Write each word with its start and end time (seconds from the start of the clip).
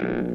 Mm-hmm. 0.00 0.33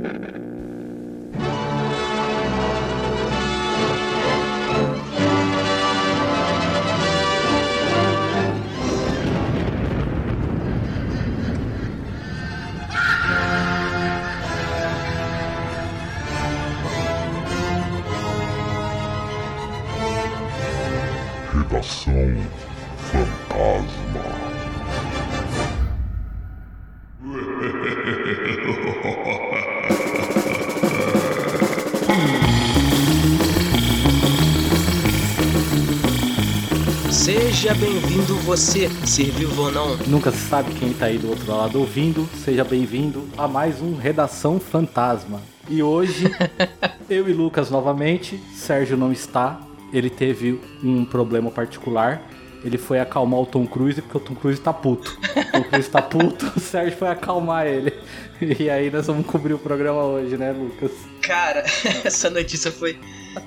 Seja 37.69 37.81
bem-vindo 37.81 38.35
você, 38.37 38.89
ser 39.05 39.25
vivo 39.25 39.65
ou 39.65 39.71
não. 39.71 39.95
Nunca 40.07 40.31
se 40.31 40.39
sabe 40.39 40.73
quem 40.73 40.91
tá 40.91 41.05
aí 41.05 41.19
do 41.19 41.29
outro 41.29 41.55
lado 41.55 41.79
ouvindo. 41.79 42.27
Seja 42.43 42.63
bem-vindo 42.63 43.29
a 43.37 43.47
mais 43.47 43.79
um 43.79 43.95
Redação 43.95 44.59
Fantasma. 44.59 45.39
E 45.69 45.83
hoje, 45.83 46.31
eu 47.07 47.29
e 47.29 47.33
Lucas 47.33 47.69
novamente. 47.69 48.41
Sérgio 48.55 48.97
não 48.97 49.11
está. 49.11 49.59
Ele 49.93 50.09
teve 50.09 50.59
um 50.83 51.05
problema 51.05 51.51
particular. 51.51 52.23
Ele 52.65 52.79
foi 52.79 52.99
acalmar 52.99 53.41
o 53.41 53.45
Tom 53.45 53.67
Cruise 53.67 54.01
porque 54.01 54.17
o 54.17 54.21
Tom 54.21 54.33
Cruise 54.33 54.59
tá 54.59 54.73
puto. 54.73 55.15
O 55.21 55.51
Tom 55.51 55.63
Cruise 55.65 55.89
tá 55.91 56.01
puto, 56.01 56.51
o 56.57 56.59
Sérgio 56.59 56.97
foi 56.97 57.09
acalmar 57.09 57.67
ele. 57.67 57.93
E 58.41 58.67
aí 58.67 58.89
nós 58.89 59.05
vamos 59.05 59.27
cobrir 59.27 59.53
o 59.53 59.59
programa 59.59 60.01
hoje, 60.05 60.37
né, 60.37 60.51
Lucas? 60.51 60.91
Cara, 61.21 61.63
essa 62.03 62.31
notícia 62.31 62.71
foi. 62.71 62.97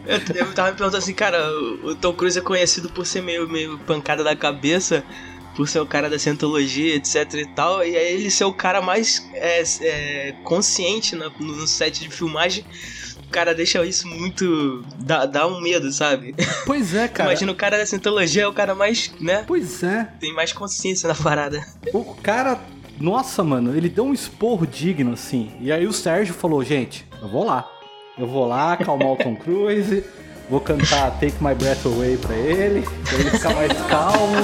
Eu, 0.06 0.47
eu 0.47 0.55
tava 0.55 0.70
me 0.70 0.77
perguntando 0.77 0.97
assim, 0.97 1.14
cara, 1.14 1.38
o, 1.83 1.94
Tom 1.94 2.12
Cruise 2.12 2.38
é 2.38 2.42
conhecido 2.42 2.88
por 2.88 3.06
ser 3.06 3.22
meio, 3.22 3.48
meio 3.48 3.78
pancada 3.78 4.22
da 4.22 4.34
cabeça, 4.34 5.05
por 5.56 5.69
ser 5.69 5.80
o 5.80 5.86
cara 5.86 6.08
da 6.08 6.19
cientologia, 6.19 6.97
etc 6.97 7.34
e 7.34 7.47
tal, 7.47 7.84
e 7.84 7.97
aí 7.97 8.14
ele 8.14 8.30
ser 8.30 8.44
o 8.44 8.52
cara 8.52 8.80
mais 8.80 9.28
é, 9.34 9.62
é, 9.80 10.33
consciente 10.44 11.14
no, 11.14 11.30
no 11.39 11.66
set 11.66 12.00
de 12.00 12.11
filmagem. 12.11 12.64
O 13.27 13.30
cara 13.33 13.55
deixa 13.55 13.84
isso 13.86 14.06
muito. 14.06 14.84
dá, 14.98 15.24
dá 15.24 15.47
um 15.47 15.58
medo, 15.58 15.91
sabe? 15.91 16.34
Pois 16.67 16.94
é, 16.94 17.08
cara. 17.08 17.30
Imagina 17.30 17.50
o 17.50 17.55
cara 17.55 17.78
da 17.78 17.86
cientologia 17.86 18.42
é 18.42 18.46
o 18.46 18.52
cara 18.52 18.74
mais, 18.74 19.11
né? 19.19 19.44
Pois 19.46 19.83
é. 19.83 20.05
Tem 20.20 20.34
mais 20.34 20.52
consciência 20.52 21.08
na 21.08 21.14
parada. 21.14 21.67
O 21.94 22.14
cara, 22.17 22.61
nossa, 23.00 23.42
mano, 23.42 23.74
ele 23.74 23.89
deu 23.89 24.05
um 24.05 24.12
esporro 24.12 24.67
digno 24.67 25.14
assim. 25.14 25.50
E 25.61 25.72
aí 25.72 25.86
o 25.86 25.92
Sérgio 25.94 26.34
falou: 26.34 26.62
gente, 26.62 27.06
eu 27.22 27.28
vou 27.28 27.44
lá. 27.44 27.72
Eu 28.18 28.27
vou 28.27 28.46
lá 28.46 28.74
acalmar 28.74 29.08
o 29.08 29.16
Tom 29.16 29.34
Cruise. 29.34 30.05
Vou 30.50 30.60
cantar 30.60 31.12
Take 31.12 31.42
My 31.42 31.55
Breath 31.55 31.86
Away 31.86 32.18
pra 32.18 32.34
ele, 32.34 32.82
pra 32.82 33.18
ele 33.18 33.30
ficar 33.30 33.55
mais 33.55 33.72
calmo. 33.88 34.36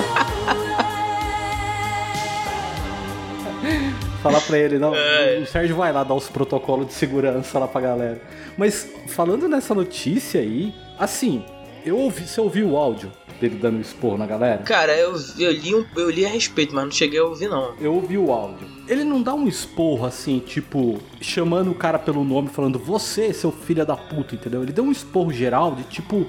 Falar 4.23 4.41
pra 4.41 4.59
ele, 4.59 4.79
não. 4.79 4.95
É. 4.95 5.39
O 5.39 5.47
Sérgio 5.47 5.77
vai 5.77 5.93
lá 5.93 6.03
dar 6.03 6.15
os 6.15 6.29
protocolos 6.29 6.87
de 6.87 6.95
segurança 6.95 7.59
lá 7.59 7.69
pra 7.69 7.81
galera. 7.81 8.21
Mas 8.57 8.89
falando 9.09 9.49
nessa 9.49 9.75
notícia 9.75 10.41
aí, 10.41 10.75
assim, 10.99 11.45
eu 11.85 11.99
ouvi, 11.99 12.27
você 12.27 12.41
ouviu 12.41 12.71
o 12.71 12.77
áudio 12.77 13.13
dele 13.41 13.57
dando 13.57 13.81
esporro 13.81 14.19
na 14.19 14.27
galera? 14.27 14.63
Cara, 14.63 14.97
eu, 14.97 15.15
eu, 15.39 15.53
li 15.53 15.75
um, 15.75 15.85
eu 15.97 16.11
li 16.11 16.25
a 16.25 16.29
respeito, 16.29 16.75
mas 16.75 16.85
não 16.85 16.91
cheguei 16.91 17.19
a 17.19 17.25
ouvir, 17.25 17.49
não. 17.49 17.75
Eu 17.81 17.95
ouvi 17.95 18.19
o 18.19 18.33
áudio. 18.33 18.67
Ele 18.87 19.05
não 19.05 19.23
dá 19.23 19.35
um 19.35 19.47
esporro 19.47 20.07
assim, 20.07 20.39
tipo, 20.39 20.99
chamando 21.21 21.71
o 21.71 21.75
cara 21.75 21.99
pelo 21.99 22.25
nome, 22.25 22.49
falando 22.49 22.79
você, 22.79 23.33
seu 23.33 23.53
filho 23.53 23.85
da 23.85 23.97
puta, 23.97 24.35
entendeu? 24.35 24.63
Ele 24.63 24.73
deu 24.73 24.85
um 24.85 24.93
esporro 24.93 25.33
geral 25.33 25.75
de 25.75 25.85
tipo, 25.85 26.27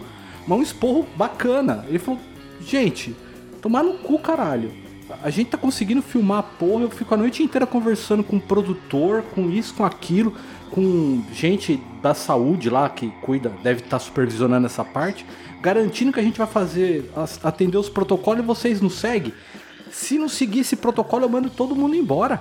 mas 0.47 0.59
um 0.59 0.61
esporro 0.61 1.07
bacana. 1.15 1.85
Ele 1.87 1.99
falou, 1.99 2.19
gente, 2.61 3.15
tomar 3.61 3.83
no 3.83 3.93
cu, 3.95 4.19
caralho. 4.19 4.71
A 5.23 5.29
gente 5.29 5.49
tá 5.49 5.57
conseguindo 5.57 6.01
filmar 6.01 6.39
a 6.39 6.43
porra, 6.43 6.83
eu 6.83 6.89
fico 6.89 7.13
a 7.13 7.17
noite 7.17 7.41
inteira 7.41 7.65
conversando 7.65 8.23
com 8.23 8.37
o 8.37 8.41
produtor, 8.41 9.23
com 9.33 9.49
isso, 9.49 9.73
com 9.73 9.83
aquilo, 9.83 10.35
com 10.69 11.23
gente 11.33 11.81
da 12.01 12.13
saúde 12.13 12.69
lá 12.69 12.87
que 12.89 13.09
cuida, 13.21 13.51
deve 13.63 13.81
estar 13.81 13.99
supervisionando 13.99 14.67
essa 14.67 14.85
parte, 14.85 15.25
garantindo 15.61 16.11
que 16.11 16.19
a 16.19 16.23
gente 16.23 16.37
vai 16.37 16.47
fazer, 16.47 17.09
atender 17.43 17.77
os 17.77 17.89
protocolos 17.89 18.43
e 18.43 18.45
vocês 18.45 18.81
não 18.81 18.89
seguem. 18.89 19.33
Se 19.91 20.17
não 20.17 20.29
seguir 20.29 20.59
esse 20.61 20.75
protocolo, 20.75 21.25
eu 21.25 21.29
mando 21.29 21.49
todo 21.49 21.75
mundo 21.75 21.95
embora. 21.95 22.39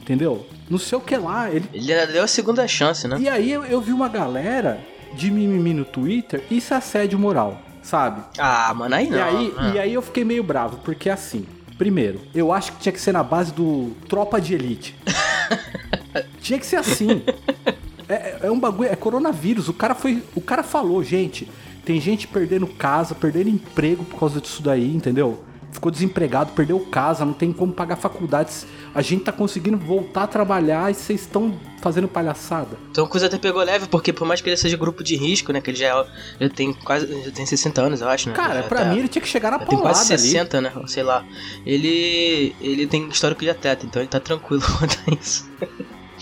Entendeu? 0.00 0.46
Não 0.68 0.78
sei 0.78 0.98
o 0.98 1.00
que 1.00 1.16
lá. 1.16 1.50
Ele... 1.50 1.68
Ele 1.72 2.06
deu 2.06 2.22
a 2.22 2.26
segunda 2.26 2.66
chance, 2.66 3.06
né? 3.06 3.16
E 3.20 3.28
aí 3.28 3.50
eu, 3.52 3.64
eu 3.64 3.80
vi 3.80 3.92
uma 3.92 4.08
galera 4.08 4.80
de 5.14 5.30
mimimi 5.30 5.74
no 5.74 5.84
Twitter, 5.84 6.42
isso 6.50 6.72
é 6.72 6.76
assédio 6.76 7.18
moral, 7.18 7.60
sabe? 7.82 8.22
Ah, 8.38 8.72
mano, 8.74 8.94
aí 8.94 9.10
não. 9.10 9.18
E 9.18 9.20
aí, 9.20 9.54
Ah. 9.58 9.72
e 9.74 9.78
aí 9.78 9.94
eu 9.94 10.02
fiquei 10.02 10.24
meio 10.24 10.42
bravo, 10.42 10.78
porque 10.84 11.10
assim, 11.10 11.44
primeiro, 11.76 12.20
eu 12.34 12.52
acho 12.52 12.72
que 12.72 12.78
tinha 12.80 12.92
que 12.92 13.00
ser 13.00 13.12
na 13.12 13.22
base 13.22 13.52
do 13.52 13.92
tropa 14.08 14.40
de 14.40 14.54
elite. 14.54 14.94
tinha 16.40 16.58
que 16.58 16.66
ser 16.66 16.76
assim. 16.76 17.22
É, 18.08 18.38
é 18.42 18.50
um 18.50 18.58
bagulho, 18.58 18.88
é 18.90 18.96
coronavírus. 18.96 19.68
O 19.68 19.72
cara 19.72 19.94
foi. 19.94 20.22
O 20.34 20.40
cara 20.40 20.62
falou, 20.62 21.02
gente, 21.02 21.48
tem 21.84 22.00
gente 22.00 22.26
perdendo 22.28 22.66
casa, 22.66 23.14
perdendo 23.14 23.48
emprego 23.48 24.04
por 24.04 24.18
causa 24.18 24.40
disso 24.40 24.62
daí, 24.62 24.94
entendeu? 24.94 25.44
Ficou 25.72 25.92
desempregado, 25.92 26.50
perdeu 26.50 26.80
casa, 26.80 27.24
não 27.24 27.32
tem 27.32 27.52
como 27.52 27.72
pagar 27.72 27.94
faculdades. 27.94 28.66
A 28.92 29.00
gente 29.02 29.22
tá 29.22 29.30
conseguindo 29.30 29.76
voltar 29.78 30.24
a 30.24 30.26
trabalhar 30.26 30.90
e 30.90 30.94
vocês 30.94 31.20
estão 31.20 31.54
fazendo 31.80 32.08
palhaçada. 32.08 32.76
Tom 32.92 33.06
Cruise 33.06 33.24
até 33.24 33.38
pegou 33.38 33.62
leve, 33.62 33.86
porque 33.86 34.12
por 34.12 34.26
mais 34.26 34.40
que 34.40 34.48
ele 34.50 34.56
seja 34.56 34.76
grupo 34.76 35.04
de 35.04 35.14
risco, 35.14 35.52
né? 35.52 35.60
Que 35.60 35.70
ele 35.70 35.78
já, 35.78 35.86
é- 35.96 36.06
ele 36.40 36.50
tem 36.50 36.72
quase. 36.72 37.06
Já 37.22 37.30
tem 37.30 37.46
60 37.46 37.80
anos, 37.82 38.00
eu 38.00 38.08
acho, 38.08 38.28
né? 38.30 38.34
Cara, 38.34 38.64
pra 38.64 38.80
tá- 38.80 38.86
mim 38.86 38.98
ele 38.98 39.06
tinha 39.06 39.22
que 39.22 39.28
chegar 39.28 39.52
na 39.52 39.58
já 39.60 39.64
tem 39.66 39.76
paulada 39.76 39.94
quase 39.96 40.12
ali. 40.12 40.22
60, 40.22 40.60
né? 40.60 40.72
Sei 40.88 41.04
lá. 41.04 41.24
Ele. 41.64 42.52
Ele 42.60 42.86
tem 42.88 43.08
histórico 43.08 43.40
de 43.42 43.50
atleta, 43.50 43.86
então 43.86 44.02
ele 44.02 44.08
tá 44.08 44.18
tranquilo 44.18 44.62
quanto 44.76 44.98
a 45.06 45.14
isso. 45.14 45.48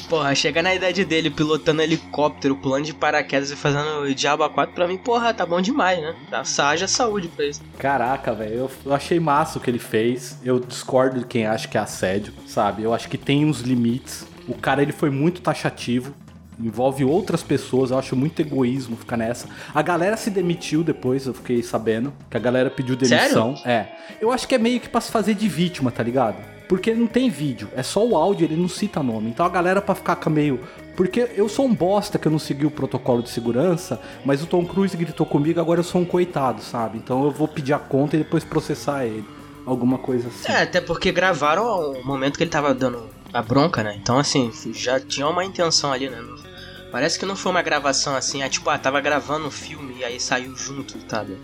Porra, 0.09 0.35
chegar 0.35 0.63
na 0.63 0.75
idade 0.75 1.05
dele, 1.05 1.31
pilotando 1.31 1.83
helicóptero, 1.83 2.57
pulando 2.57 2.87
de 2.87 2.95
paraquedas 2.95 3.51
e 3.51 3.57
fazendo 3.57 4.15
diabo 4.15 4.43
a 4.43 4.49
4, 4.49 4.75
pra 4.75 4.89
mim, 4.89 4.97
porra, 4.97 5.35
tá 5.35 5.45
bom 5.45 5.61
demais, 5.61 6.01
né? 6.01 6.17
Dá 6.31 6.43
haja 6.43 6.89
saúde 6.89 7.29
pra 7.29 7.45
isso. 7.45 7.61
Caraca, 7.79 8.33
velho, 8.33 8.71
eu 8.85 8.95
achei 8.95 9.21
massa 9.21 9.59
o 9.59 9.61
que 9.61 9.71
ele 9.71 9.79
fez. 9.79 10.39
Eu 10.43 10.59
discordo 10.59 11.21
de 11.21 11.27
quem 11.27 11.47
acha 11.47 11.69
que 11.69 11.77
é 11.77 11.81
assédio, 11.81 12.33
sabe? 12.47 12.83
Eu 12.83 12.95
acho 12.95 13.09
que 13.09 13.19
tem 13.19 13.45
uns 13.45 13.61
limites. 13.61 14.27
O 14.49 14.55
cara, 14.55 14.81
ele 14.81 14.93
foi 14.93 15.11
muito 15.11 15.43
taxativo. 15.43 16.15
Envolve 16.61 17.05
outras 17.05 17.43
pessoas, 17.43 17.91
eu 17.91 17.99
acho 17.99 18.17
muito 18.17 18.41
egoísmo 18.41 18.97
ficar 18.97 19.17
nessa. 19.17 19.49
A 19.75 19.81
galera 19.81 20.17
se 20.17 20.29
demitiu 20.31 20.83
depois, 20.83 21.27
eu 21.27 21.33
fiquei 21.35 21.63
sabendo. 21.63 22.13
Que 22.29 22.37
a 22.37 22.41
galera 22.41 22.69
pediu 22.69 22.97
demissão. 22.97 23.55
É. 23.65 23.87
Eu 24.21 24.33
acho 24.33 24.49
que 24.49 24.55
é 24.55 24.59
meio 24.59 24.81
que 24.81 24.89
pra 24.89 25.01
se 25.01 25.11
fazer 25.11 25.35
de 25.35 25.49
vítima, 25.49 25.91
tá 25.93 26.03
ligado? 26.03 26.37
Porque 26.69 26.93
não 26.93 27.07
tem 27.07 27.31
vídeo, 27.31 27.69
é 27.75 27.83
só 27.83 28.07
o 28.07 28.15
áudio, 28.17 28.45
ele 28.45 28.57
não 28.57 28.69
cita 28.69 29.03
nome. 29.03 29.31
Então 29.31 29.47
a 29.47 29.49
galera 29.49 29.81
pra 29.81 29.95
ficar 29.95 30.17
com 30.17 30.29
meio. 30.29 30.61
Porque 30.97 31.31
eu 31.37 31.49
sou 31.49 31.65
um 31.65 31.73
bosta 31.75 32.19
que 32.19 32.27
eu 32.27 32.33
não 32.33 32.39
segui 32.41 32.67
o 32.67 32.71
protocolo 32.71 33.23
de 33.23 33.31
segurança, 33.31 34.01
mas 34.25 34.43
o 34.43 34.47
Tom 34.47 34.67
Cruise 34.67 34.95
gritou 34.97 35.25
comigo, 35.25 35.61
agora 35.61 35.81
eu 35.81 35.85
sou 35.85 36.01
um 36.01 36.05
coitado, 36.05 36.61
sabe? 36.61 36.99
Então 36.99 37.25
eu 37.25 37.31
vou 37.31 37.47
pedir 37.49 37.73
a 37.73 37.79
conta 37.79 38.17
e 38.17 38.19
depois 38.19 38.45
processar 38.45 39.07
ele. 39.07 39.25
Alguma 39.65 39.99
coisa 39.99 40.29
assim. 40.29 40.51
É, 40.51 40.63
até 40.63 40.81
porque 40.81 41.13
gravaram 41.13 41.93
o 41.93 42.05
momento 42.05 42.37
que 42.37 42.43
ele 42.43 42.51
tava 42.51 42.75
dando 42.75 43.09
a 43.33 43.43
bronca, 43.43 43.83
né? 43.83 43.97
Então, 44.01 44.19
assim, 44.19 44.51
já 44.75 44.99
tinha 44.99 45.29
uma 45.29 45.45
intenção 45.45 45.93
ali, 45.93 46.09
né? 46.09 46.19
Não- 46.21 46.48
Parece 46.91 47.19
que 47.19 47.26
não 47.26 47.37
foi 47.37 47.53
uma 47.53 47.62
gravação 47.62 48.15
assim, 48.16 48.43
é 48.43 48.49
tipo, 48.49 48.69
ah, 48.71 48.78
tava 48.78 49.00
gravando 49.00 49.47
um 49.47 49.50
filme 49.50 49.97
e 49.99 50.04
aí 50.04 50.19
saiu 50.19 50.56
junto, 50.56 50.97
sabe? 51.09 51.37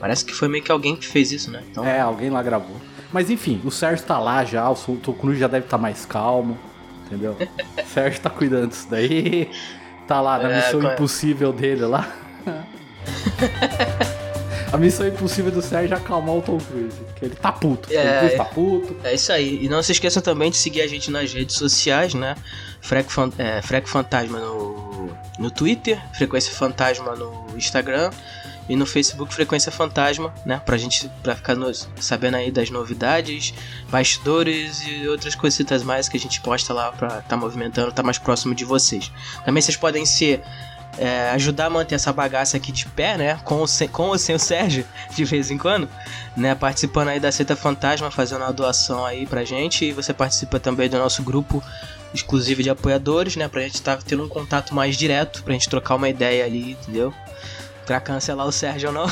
Parece 0.00 0.24
que 0.24 0.32
foi 0.32 0.48
meio 0.48 0.62
que 0.64 0.72
alguém 0.72 0.96
que 0.96 1.06
fez 1.06 1.30
isso, 1.32 1.50
né? 1.50 1.62
Então, 1.70 1.84
É, 1.84 2.00
alguém 2.00 2.30
lá 2.30 2.42
gravou. 2.42 2.76
Mas 3.12 3.30
enfim, 3.30 3.60
o 3.64 3.70
Sérgio 3.70 4.04
tá 4.06 4.18
lá 4.18 4.44
já, 4.44 4.68
o 4.70 4.74
Tom 4.74 5.12
Cruise 5.12 5.40
já 5.40 5.48
deve 5.48 5.66
estar 5.66 5.78
mais 5.78 6.04
calmo, 6.06 6.58
entendeu? 7.06 7.36
o 7.40 7.86
Sérgio 7.92 8.20
tá 8.20 8.30
cuidando 8.30 8.68
disso 8.68 8.86
daí. 8.90 9.50
Tá 10.06 10.20
lá 10.20 10.38
na 10.38 10.50
É, 10.50 10.56
missão 10.56 10.80
qual 10.80 10.92
impossível 10.94 11.52
dele 11.52 11.84
lá. 11.84 12.06
A 14.78 14.80
missão 14.80 15.08
impossível 15.08 15.50
do 15.50 15.60
Sérgio 15.60 15.92
é 15.92 15.98
acalmar 15.98 16.36
o 16.36 16.40
Tom 16.40 16.56
Cruise. 16.58 16.96
Que 17.16 17.24
ele 17.24 17.34
tá 17.34 17.50
puto. 17.50 17.88
Tom 17.88 17.94
É, 17.96 18.18
Cruise 18.20 18.36
tá 18.36 18.44
puto. 18.44 18.96
É 19.02 19.12
isso 19.12 19.32
aí. 19.32 19.64
E 19.64 19.68
não 19.68 19.82
se 19.82 19.90
esqueçam 19.90 20.22
também 20.22 20.52
de 20.52 20.56
seguir 20.56 20.82
a 20.82 20.86
gente 20.86 21.10
nas 21.10 21.32
redes 21.32 21.56
sociais, 21.56 22.14
né? 22.14 22.36
Frec, 22.80 23.10
Fan- 23.10 23.32
é, 23.36 23.60
Frec 23.60 23.88
Fantasma 23.88 24.38
no, 24.38 25.10
no 25.36 25.50
Twitter, 25.50 26.00
Frequência 26.14 26.52
Fantasma 26.52 27.16
no 27.16 27.48
Instagram 27.56 28.10
e 28.68 28.76
no 28.76 28.86
Facebook 28.86 29.34
Frequência 29.34 29.72
Fantasma, 29.72 30.32
né? 30.46 30.62
Pra 30.64 30.76
gente 30.76 31.10
pra 31.24 31.34
ficar 31.34 31.56
nos- 31.56 31.88
sabendo 31.98 32.36
aí 32.36 32.52
das 32.52 32.70
novidades, 32.70 33.52
bastidores 33.90 34.80
e 34.86 35.08
outras 35.08 35.34
coisitas 35.34 35.82
mais 35.82 36.08
que 36.08 36.16
a 36.16 36.20
gente 36.20 36.40
posta 36.40 36.72
lá 36.72 36.92
pra 36.92 37.20
tá 37.22 37.36
movimentando, 37.36 37.90
tá 37.90 38.04
mais 38.04 38.18
próximo 38.18 38.54
de 38.54 38.64
vocês. 38.64 39.10
Também 39.44 39.60
vocês 39.60 39.76
podem 39.76 40.06
ser. 40.06 40.40
É, 40.98 41.30
ajudar 41.30 41.66
a 41.66 41.70
manter 41.70 41.94
essa 41.94 42.12
bagaça 42.12 42.56
aqui 42.56 42.72
de 42.72 42.86
pé, 42.86 43.16
né? 43.16 43.40
Com, 43.44 43.66
sem, 43.66 43.88
com 43.88 44.08
ou 44.08 44.18
sem 44.18 44.34
o 44.34 44.38
Sérgio, 44.38 44.84
de 45.14 45.24
vez 45.24 45.50
em 45.50 45.58
quando 45.58 45.88
né, 46.38 46.54
participando 46.54 47.08
aí 47.08 47.20
da 47.20 47.32
Seita 47.32 47.56
Fantasma, 47.56 48.10
fazendo 48.10 48.42
uma 48.42 48.52
doação 48.52 49.04
aí 49.04 49.26
pra 49.26 49.44
gente. 49.44 49.84
E 49.84 49.92
você 49.92 50.14
participa 50.14 50.58
também 50.60 50.88
do 50.88 50.96
nosso 50.96 51.22
grupo 51.22 51.62
exclusiva 52.14 52.62
de 52.62 52.70
apoiadores, 52.70 53.36
né? 53.36 53.48
Pra 53.48 53.60
gente 53.62 53.74
estar 53.74 53.96
tá 53.96 54.02
tendo 54.06 54.24
um 54.24 54.28
contato 54.28 54.74
mais 54.74 54.96
direto, 54.96 55.42
pra 55.42 55.52
gente 55.52 55.68
trocar 55.68 55.96
uma 55.96 56.08
ideia 56.08 56.44
ali, 56.44 56.72
entendeu? 56.72 57.12
Pra 57.84 58.00
cancelar 58.00 58.46
o 58.46 58.52
Sérgio 58.52 58.90
ou 58.90 58.94
não. 58.94 59.06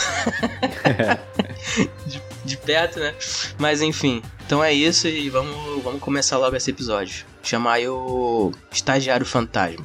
de, 2.07 2.23
de, 2.45 2.57
perto, 2.59 3.01
né? 3.01 3.15
Mas 3.59 3.83
enfim. 3.83 4.23
Então 4.47 4.63
é 4.63 4.73
isso 4.73 5.09
e 5.09 5.29
vamos, 5.29 5.83
vamos 5.83 6.01
começar 6.01 6.39
logo 6.39 6.57
esse 6.57 6.71
episódio. 6.71 7.27
Chamar 7.43 7.75
aí 7.75 7.89
o 7.89 8.53
Estagiário 8.71 9.27
Fantasma. 9.27 9.85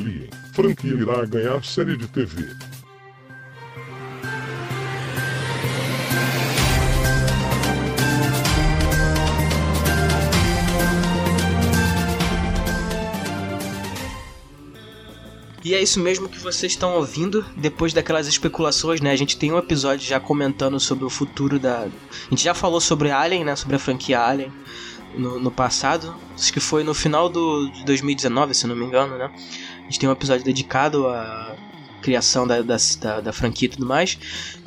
Alien. 0.00 0.30
Franquia 0.52 0.94
irá 0.94 1.24
ganhar 1.26 1.62
série 1.62 1.96
de 1.96 2.08
TV. 2.08 2.48
E 15.62 15.74
é 15.74 15.82
isso 15.82 16.00
mesmo 16.00 16.26
que 16.26 16.38
vocês 16.38 16.72
estão 16.72 16.94
ouvindo 16.94 17.44
depois 17.54 17.92
daquelas 17.92 18.26
especulações, 18.26 19.02
né? 19.02 19.12
A 19.12 19.16
gente 19.16 19.36
tem 19.36 19.52
um 19.52 19.58
episódio 19.58 20.08
já 20.08 20.18
comentando 20.18 20.80
sobre 20.80 21.04
o 21.04 21.10
futuro 21.10 21.58
da. 21.58 21.82
A 21.82 22.30
gente 22.30 22.42
já 22.42 22.54
falou 22.54 22.80
sobre 22.80 23.10
Alien, 23.10 23.44
né? 23.44 23.54
Sobre 23.54 23.76
a 23.76 23.78
franquia 23.78 24.20
Alien 24.20 24.50
no, 25.14 25.38
no 25.38 25.50
passado. 25.50 26.14
Acho 26.34 26.52
que 26.52 26.60
foi 26.60 26.82
no 26.82 26.94
final 26.94 27.28
do, 27.28 27.68
de 27.68 27.84
2019, 27.84 28.54
se 28.54 28.66
não 28.66 28.74
me 28.74 28.84
engano, 28.84 29.18
né? 29.18 29.30
Gente 29.90 29.98
tem 29.98 30.08
um 30.08 30.12
episódio 30.12 30.44
dedicado 30.44 31.08
à 31.08 31.56
criação 32.00 32.46
da, 32.46 32.62
da, 32.62 32.76
da, 33.00 33.20
da 33.20 33.32
franquia 33.32 33.66
e 33.66 33.70
tudo 33.70 33.84
mais. 33.84 34.16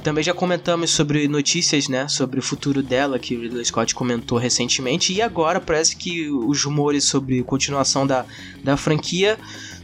Também 0.04 0.22
já 0.22 0.34
comentamos 0.34 0.92
sobre 0.92 1.30
notícias, 1.30 1.88
né? 1.88 2.10
Sobre 2.10 2.40
o 2.40 2.44
futuro 2.44 2.84
dela, 2.84 3.18
que 3.18 3.34
o 3.34 3.42
Ridley 3.42 3.64
Scott 3.64 3.96
comentou 3.96 4.38
recentemente. 4.38 5.14
E 5.14 5.22
agora 5.22 5.62
parece 5.62 5.96
que 5.96 6.30
os 6.30 6.62
rumores 6.66 7.06
sobre 7.06 7.42
continuação 7.42 8.06
da, 8.06 8.25
da 8.62 8.75
franquia 8.75 9.40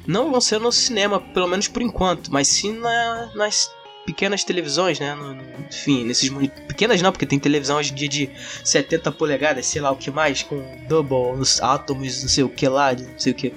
não 0.06 0.30
vão 0.30 0.42
ser 0.42 0.60
no 0.60 0.74
cinema, 0.74 1.22
pelo 1.22 1.48
menos 1.48 1.70
por 1.70 1.82
enquanto, 1.82 2.34
mas 2.34 2.50
sim 2.50 2.74
na, 2.74 3.32
nas 3.34 3.72
pequenas 4.06 4.44
televisões, 4.44 5.00
né? 5.00 5.16
No, 5.16 5.38
enfim, 5.70 6.04
nesses 6.04 6.30
pequenas 6.68 7.02
não, 7.02 7.14
porque 7.14 7.26
tem 7.26 7.40
televisão 7.40 7.78
hoje 7.78 7.94
em 7.94 7.96
dia 7.96 8.10
de 8.10 8.30
70 8.66 9.10
polegadas, 9.14 9.68
sei 9.68 9.82
lá 9.82 9.90
o 9.90 9.96
que 9.96 10.12
mais, 10.12 10.44
com 10.44 10.62
double, 10.90 11.40
os 11.40 11.62
átomos, 11.62 12.24
não 12.24 12.30
sei 12.30 12.44
o 12.44 12.50
que 12.50 12.68
lá, 12.68 12.92
não 12.92 13.18
sei 13.18 13.32
o 13.32 13.36
que. 13.36 13.54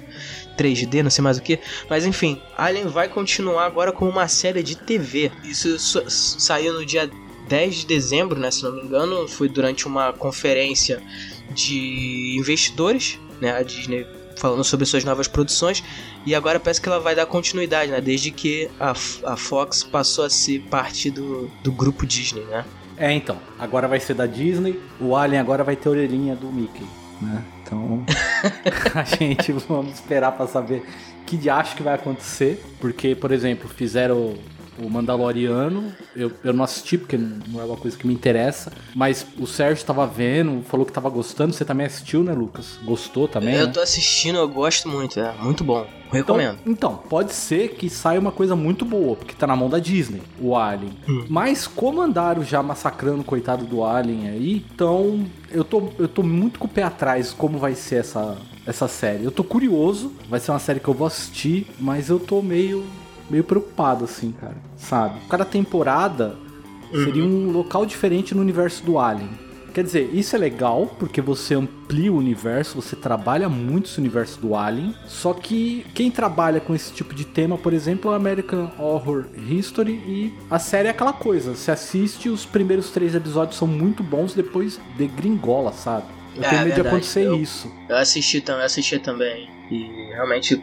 3D, 0.57 1.03
não 1.03 1.11
sei 1.11 1.23
mais 1.23 1.39
o 1.39 1.43
que. 1.43 1.59
Mas 1.89 2.05
enfim, 2.05 2.41
Alien 2.57 2.87
vai 2.87 3.09
continuar 3.09 3.67
agora 3.67 3.93
com 3.93 4.09
uma 4.09 4.29
série 4.29 4.63
de 4.63 4.77
TV. 4.77 5.31
Isso 5.45 5.79
saiu 6.11 6.75
no 6.75 6.85
dia 6.85 7.11
10 7.49 7.75
de 7.75 7.87
dezembro, 7.87 8.39
né, 8.39 8.51
se 8.51 8.63
não 8.63 8.73
me 8.73 8.83
engano, 8.83 9.29
foi 9.29 9.49
durante 9.49 9.87
uma 9.87 10.13
conferência 10.13 11.03
de 11.51 12.37
investidores, 12.39 13.19
né, 13.41 13.57
a 13.57 13.63
Disney 13.63 14.07
falando 14.37 14.65
sobre 14.65 14.87
suas 14.87 15.05
novas 15.05 15.29
produções 15.29 15.85
e 16.25 16.35
agora 16.35 16.59
parece 16.59 16.81
que 16.81 16.89
ela 16.89 16.99
vai 16.99 17.15
dar 17.15 17.27
continuidade, 17.27 17.91
né? 17.91 18.01
Desde 18.01 18.31
que 18.31 18.69
a, 18.81 18.91
a 18.91 19.37
Fox 19.37 19.85
passou 19.85 20.25
a 20.25 20.31
ser 20.31 20.61
parte 20.63 21.11
do, 21.11 21.49
do 21.63 21.71
grupo 21.71 22.07
Disney, 22.07 22.43
né? 22.45 22.65
É, 22.97 23.13
então. 23.13 23.39
Agora 23.59 23.87
vai 23.87 24.01
ser 24.01 24.15
da 24.15 24.27
Disney. 24.27 24.81
O 25.01 25.15
Alien 25.17 25.41
agora 25.41 25.63
vai 25.63 25.77
ter 25.77 25.89
orelhinha 25.89 26.35
do 26.35 26.51
Mickey, 26.53 26.85
né? 27.21 27.45
Então, 27.73 28.05
a 28.95 29.05
gente 29.05 29.53
vamos 29.53 29.95
esperar 29.95 30.33
para 30.33 30.47
saber 30.47 30.83
que 31.27 31.39
de 31.39 31.49
acho 31.49 31.75
que 31.75 31.83
vai 31.83 31.95
acontecer. 31.95 32.63
Porque, 32.79 33.15
por 33.15 33.33
exemplo, 33.33 33.69
fizeram 33.69 34.35
o 34.79 34.89
Mandaloriano, 34.89 35.93
eu, 36.15 36.33
eu 36.43 36.53
não 36.53 36.65
assisti 36.65 36.97
porque 36.97 37.17
não 37.17 37.61
é 37.61 37.65
uma 37.65 37.77
coisa 37.77 37.97
que 37.97 38.07
me 38.07 38.15
interessa, 38.15 38.73
mas 38.95 39.27
o 39.39 39.47
Sérgio 39.47 39.85
tava 39.85 40.07
vendo, 40.07 40.63
falou 40.65 40.87
que 40.87 40.93
tava 40.93 41.09
gostando. 41.09 41.53
Você 41.53 41.65
também 41.65 41.87
assistiu, 41.87 42.23
né, 42.23 42.33
Lucas? 42.33 42.79
Gostou 42.85 43.29
também? 43.29 43.55
Eu 43.55 43.67
né? 43.67 43.73
tô 43.73 43.81
assistindo, 43.81 44.39
eu 44.39 44.49
gosto 44.49 44.89
muito, 44.89 45.19
é 45.21 45.33
muito 45.41 45.63
bom. 45.63 45.87
Recomendo. 46.11 46.59
Então, 46.67 46.93
então, 46.93 46.97
pode 47.09 47.33
ser 47.33 47.71
que 47.71 47.89
saia 47.89 48.21
uma 48.21 48.33
coisa 48.33 48.55
muito 48.55 48.85
boa, 48.85 49.17
porque 49.17 49.35
tá 49.35 49.47
na 49.47 49.57
mão 49.57 49.71
da 49.71 49.79
Disney, 49.79 50.23
o 50.39 50.55
Alien. 50.55 50.93
Hum. 51.09 51.25
Mas 51.29 51.67
como 51.67 52.03
andaram 52.03 52.45
já 52.45 52.63
massacrando 52.63 53.23
o 53.23 53.25
coitado 53.25 53.65
do 53.65 53.83
Alien 53.83 54.29
aí, 54.29 54.65
então 54.75 55.25
eu 55.51 55.65
tô, 55.65 55.89
eu 55.99 56.07
tô 56.07 56.23
muito 56.23 56.59
com 56.59 56.67
o 56.67 56.69
pé 56.69 56.83
atrás 56.83 57.33
como 57.33 57.59
vai 57.59 57.75
ser 57.75 57.97
essa, 57.97 58.37
essa 58.67 58.87
série. 58.89 59.25
Eu 59.25 59.31
tô 59.31 59.43
curioso, 59.43 60.13
vai 60.29 60.39
ser 60.39 60.51
uma 60.51 60.59
série 60.59 60.81
que 60.81 60.89
eu 60.89 60.95
vou 60.95 61.07
assistir, 61.07 61.67
mas 61.81 62.11
eu 62.11 62.21
tô 62.21 62.43
meio 62.43 62.85
meio 63.33 63.43
preocupado, 63.43 64.05
assim, 64.05 64.31
cara. 64.33 64.57
Sabe? 64.77 65.19
Cada 65.29 65.45
temporada 65.45 66.37
seria 66.93 67.25
um 67.25 67.51
local 67.51 67.87
diferente 67.87 68.35
no 68.35 68.43
universo 68.43 68.85
do 68.85 68.99
Alien. 68.99 69.31
Quer 69.73 69.85
dizer, 69.85 70.11
isso 70.13 70.37
é 70.37 70.39
legal 70.39 70.95
porque 70.99 71.23
você 71.23 71.55
amplia 71.55 72.13
o 72.13 72.17
universo, 72.19 72.75
você 72.75 72.95
trabalha 72.95 73.49
muito 73.49 73.89
esse 73.89 73.99
universo 73.99 74.39
do 74.39 74.55
Alien. 74.55 74.95
Só 75.07 75.33
que 75.33 75.87
quem 75.95 76.11
trabalha 76.11 76.61
com 76.61 76.75
esse 76.75 76.93
tipo 76.93 77.15
de 77.15 77.25
tema, 77.25 77.57
por 77.57 77.73
exemplo, 77.73 78.13
é 78.13 78.17
American 78.17 78.71
Horror 78.79 79.25
History 79.35 79.93
e 79.93 80.35
a 80.51 80.59
série 80.59 80.89
é 80.89 80.91
aquela 80.91 81.15
coisa. 81.15 81.55
Você 81.55 81.71
assiste, 81.71 82.29
os 82.29 82.45
primeiros 82.45 82.91
três 82.91 83.15
episódios 83.15 83.57
são 83.57 83.67
muito 83.67 84.03
bons, 84.03 84.35
depois 84.35 84.79
degringola, 84.99 85.73
sabe? 85.73 86.05
Eu 86.37 86.45
é, 86.45 86.51
tenho 86.51 86.63
medo 86.65 86.75
de 86.75 86.81
acontecer 86.87 87.25
eu, 87.25 87.37
isso. 87.37 87.73
Eu 87.89 87.97
assisti, 87.97 88.45
eu 88.47 88.61
assisti 88.61 88.99
também. 88.99 89.49
E 89.71 90.13
realmente 90.15 90.63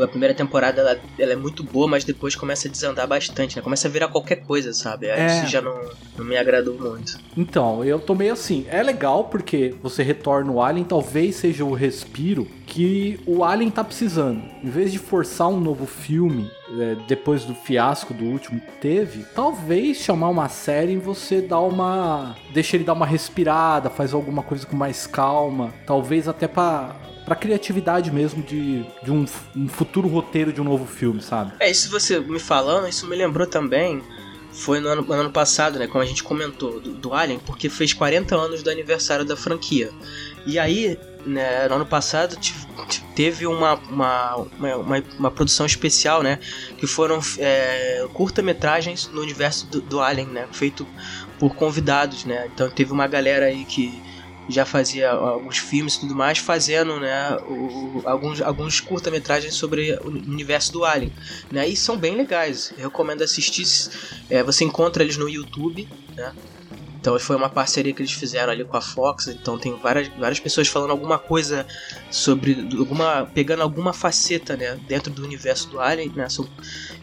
a 0.00 0.06
primeira 0.06 0.34
temporada 0.34 0.80
ela, 0.80 1.00
ela, 1.18 1.32
é 1.32 1.36
muito 1.36 1.62
boa, 1.62 1.86
mas 1.86 2.04
depois 2.04 2.34
começa 2.34 2.68
a 2.68 2.70
desandar 2.70 3.06
bastante, 3.06 3.56
né? 3.56 3.62
Começa 3.62 3.88
a 3.88 3.90
virar 3.90 4.08
qualquer 4.08 4.36
coisa, 4.36 4.72
sabe? 4.72 5.06
É. 5.06 5.26
Isso 5.26 5.46
já 5.46 5.60
não, 5.60 5.78
não 6.16 6.24
me 6.24 6.36
agradou 6.36 6.74
muito. 6.74 7.18
Então, 7.36 7.84
eu 7.84 7.98
tô 7.98 8.14
meio 8.14 8.32
assim. 8.32 8.66
É 8.68 8.82
legal 8.82 9.24
porque 9.24 9.74
você 9.82 10.02
retorna 10.02 10.50
o 10.50 10.62
Alien, 10.62 10.84
talvez 10.84 11.36
seja 11.36 11.64
o 11.64 11.74
respiro 11.74 12.46
que 12.66 13.20
o 13.26 13.44
Alien 13.44 13.70
tá 13.70 13.84
precisando. 13.84 14.42
Em 14.62 14.68
vez 14.68 14.90
de 14.90 14.98
forçar 14.98 15.48
um 15.48 15.60
novo 15.60 15.86
filme 15.86 16.50
é, 16.78 16.96
depois 17.06 17.44
do 17.44 17.54
fiasco 17.54 18.12
do 18.12 18.24
último 18.24 18.60
que 18.60 18.72
teve, 18.80 19.24
talvez 19.34 19.98
chamar 19.98 20.28
uma 20.30 20.48
série 20.48 20.92
e 20.92 20.96
você 20.96 21.40
dar 21.40 21.60
uma. 21.60 22.36
deixa 22.52 22.76
ele 22.76 22.84
dar 22.84 22.94
uma 22.94 23.06
respirada, 23.06 23.88
faz 23.88 24.12
alguma 24.12 24.42
coisa 24.42 24.66
com 24.66 24.76
mais 24.76 25.06
calma. 25.06 25.72
Talvez 25.86 26.26
até 26.26 26.48
para 26.48 26.96
pra 27.26 27.34
criatividade 27.34 28.10
mesmo 28.10 28.42
de, 28.42 28.86
de 29.02 29.10
um, 29.10 29.26
um 29.54 29.68
futuro 29.68 30.08
roteiro 30.08 30.52
de 30.52 30.60
um 30.60 30.64
novo 30.64 30.86
filme, 30.86 31.20
sabe? 31.20 31.52
É, 31.58 31.68
isso 31.68 31.90
você 31.90 32.20
me 32.20 32.38
falando, 32.38 32.88
isso 32.88 33.06
me 33.06 33.16
lembrou 33.16 33.46
também 33.46 34.00
foi 34.56 34.80
no 34.80 34.88
ano, 34.88 35.02
no 35.02 35.12
ano, 35.12 35.30
passado, 35.30 35.78
né? 35.78 35.86
Como 35.86 36.02
a 36.02 36.06
gente 36.06 36.24
comentou, 36.24 36.80
do, 36.80 36.94
do, 36.94 37.12
Alien, 37.12 37.38
porque 37.38 37.68
fez 37.68 37.92
40 37.92 38.34
anos 38.34 38.62
do 38.62 38.70
aniversário 38.70 39.22
da 39.22 39.36
franquia. 39.36 39.90
E 40.46 40.58
aí, 40.58 40.98
né, 41.26 41.68
no 41.68 41.74
ano 41.74 41.84
passado, 41.84 42.38
teve 43.14 43.46
uma, 43.46 43.74
uma, 43.74 44.36
uma, 44.36 45.04
uma 45.18 45.30
produção 45.30 45.66
especial, 45.66 46.22
né? 46.22 46.38
Que 46.78 46.86
foram 46.86 47.20
é, 47.38 48.06
curta-metragens 48.14 49.10
no 49.12 49.20
universo 49.20 49.66
do, 49.66 49.82
do 49.82 50.00
Alien, 50.00 50.28
né? 50.28 50.48
Feito 50.52 50.86
por 51.38 51.54
convidados, 51.54 52.24
né? 52.24 52.48
Então 52.52 52.70
teve 52.70 52.92
uma 52.92 53.06
galera 53.06 53.46
aí 53.46 53.64
que 53.66 54.02
já 54.48 54.64
fazia 54.64 55.10
alguns 55.10 55.58
filmes 55.58 55.94
e 55.94 56.00
tudo 56.00 56.14
mais, 56.14 56.38
fazendo 56.38 57.00
né, 57.00 57.36
o, 57.42 58.02
alguns, 58.06 58.40
alguns 58.40 58.80
curta-metragens 58.80 59.54
sobre 59.54 59.92
o 60.02 60.08
universo 60.08 60.72
do 60.72 60.84
Alien. 60.84 61.12
Né, 61.50 61.68
e 61.68 61.76
são 61.76 61.96
bem 61.98 62.16
legais, 62.16 62.72
eu 62.76 62.84
recomendo 62.84 63.22
assistir. 63.22 63.64
É, 64.30 64.42
você 64.42 64.64
encontra 64.64 65.02
eles 65.02 65.16
no 65.16 65.28
YouTube, 65.28 65.88
né? 66.16 66.34
Então 67.06 67.16
foi 67.20 67.36
uma 67.36 67.48
parceria 67.48 67.92
que 67.92 68.02
eles 68.02 68.10
fizeram 68.10 68.52
ali 68.52 68.64
com 68.64 68.76
a 68.76 68.80
Fox, 68.80 69.28
então 69.28 69.56
tem 69.56 69.72
várias, 69.76 70.08
várias 70.18 70.40
pessoas 70.40 70.66
falando 70.66 70.90
alguma 70.90 71.20
coisa 71.20 71.64
sobre 72.10 72.68
alguma 72.76 73.30
pegando 73.32 73.62
alguma 73.62 73.92
faceta, 73.92 74.56
né, 74.56 74.76
dentro 74.88 75.12
do 75.12 75.22
universo 75.22 75.68
do 75.70 75.78
Alien, 75.78 76.10
né? 76.16 76.26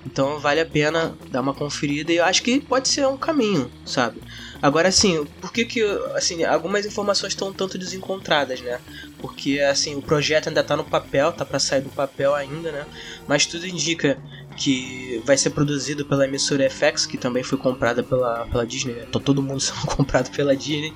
Então 0.06 0.42
vale 0.42 0.60
a 0.60 0.66
pena 0.66 1.18
dar 1.32 1.40
uma 1.40 1.54
conferida 1.54 2.12
e 2.12 2.18
eu 2.18 2.26
acho 2.26 2.44
que 2.44 2.60
pode 2.60 2.90
ser 2.90 3.08
um 3.08 3.16
caminho, 3.16 3.72
sabe? 3.86 4.20
Agora, 4.62 4.88
assim, 4.88 5.26
por 5.42 5.52
que 5.52 5.66
que, 5.66 5.82
assim, 6.16 6.46
algumas 6.46 6.86
informações 6.86 7.34
estão 7.34 7.52
tanto 7.52 7.78
desencontradas, 7.78 8.62
né? 8.62 8.80
Porque, 9.20 9.60
assim, 9.60 9.96
o 9.96 10.02
projeto 10.02 10.48
ainda 10.48 10.64
tá 10.64 10.78
no 10.78 10.86
papel, 10.86 11.34
tá 11.34 11.46
para 11.46 11.60
sair 11.60 11.82
do 11.82 11.90
papel 11.90 12.34
ainda, 12.34 12.72
né? 12.72 12.86
Mas 13.28 13.46
tudo 13.46 13.68
indica 13.68 14.18
que 14.56 15.22
vai 15.26 15.38
ser 15.38 15.52
produzido 15.52 16.06
pela 16.06 16.26
emissora 16.26 16.70
FX, 16.70 17.06
que 17.06 17.18
também 17.18 17.44
foi 17.44 17.58
comprada 17.58 18.04
pela, 18.04 18.46
pela 18.48 18.66
Disney, 18.66 18.94
né? 18.94 19.06
Todo 19.12 19.42
mundo 19.42 19.60
sendo 19.62 19.86
comprado 19.88 20.32
pela 20.32 20.56
Disney. 20.56 20.94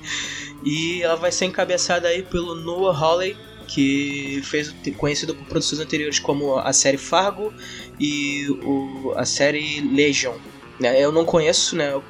E 0.64 1.02
ela 1.02 1.16
vai 1.16 1.32
ser 1.32 1.46
encabeçada 1.46 2.08
aí 2.08 2.22
pelo 2.22 2.54
Noah 2.54 2.98
Hawley, 2.98 3.36
que 3.66 4.40
fez 4.44 4.74
conhecido 4.96 5.34
por 5.34 5.44
produções 5.46 5.80
anteriores 5.80 6.18
como 6.18 6.56
a 6.56 6.72
série 6.72 6.96
Fargo 6.96 7.52
e 8.00 8.48
o, 8.62 9.12
a 9.16 9.24
série 9.24 9.80
Legion. 9.80 10.34
Né? 10.80 11.02
Eu 11.02 11.12
não 11.12 11.24
conheço, 11.24 11.76
né? 11.76 12.00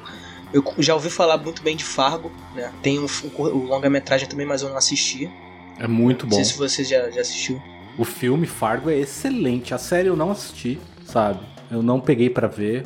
Eu 0.51 0.63
já 0.79 0.95
ouvi 0.95 1.09
falar 1.09 1.37
muito 1.37 1.61
bem 1.61 1.75
de 1.75 1.83
Fargo, 1.83 2.31
né? 2.55 2.71
Tem 2.81 2.97
o, 2.97 3.05
um, 3.05 3.43
um 3.43 3.65
longa-metragem 3.65 4.27
também, 4.27 4.45
mas 4.45 4.61
eu 4.61 4.69
não 4.69 4.77
assisti. 4.77 5.29
É 5.77 5.87
muito 5.87 6.25
bom. 6.25 6.35
Não 6.35 6.43
sei 6.43 6.53
se 6.53 6.57
você 6.57 6.83
já, 6.83 7.09
já 7.11 7.21
assistiu. 7.21 7.61
O 7.97 8.05
filme 8.05 8.47
Fargo 8.47 8.89
é 8.89 8.97
excelente. 8.97 9.73
A 9.73 9.77
série 9.77 10.07
eu 10.07 10.15
não 10.15 10.31
assisti, 10.31 10.79
sabe? 11.09 11.39
Eu 11.71 11.81
não 11.81 11.99
peguei 11.99 12.29
para 12.29 12.47
ver, 12.47 12.85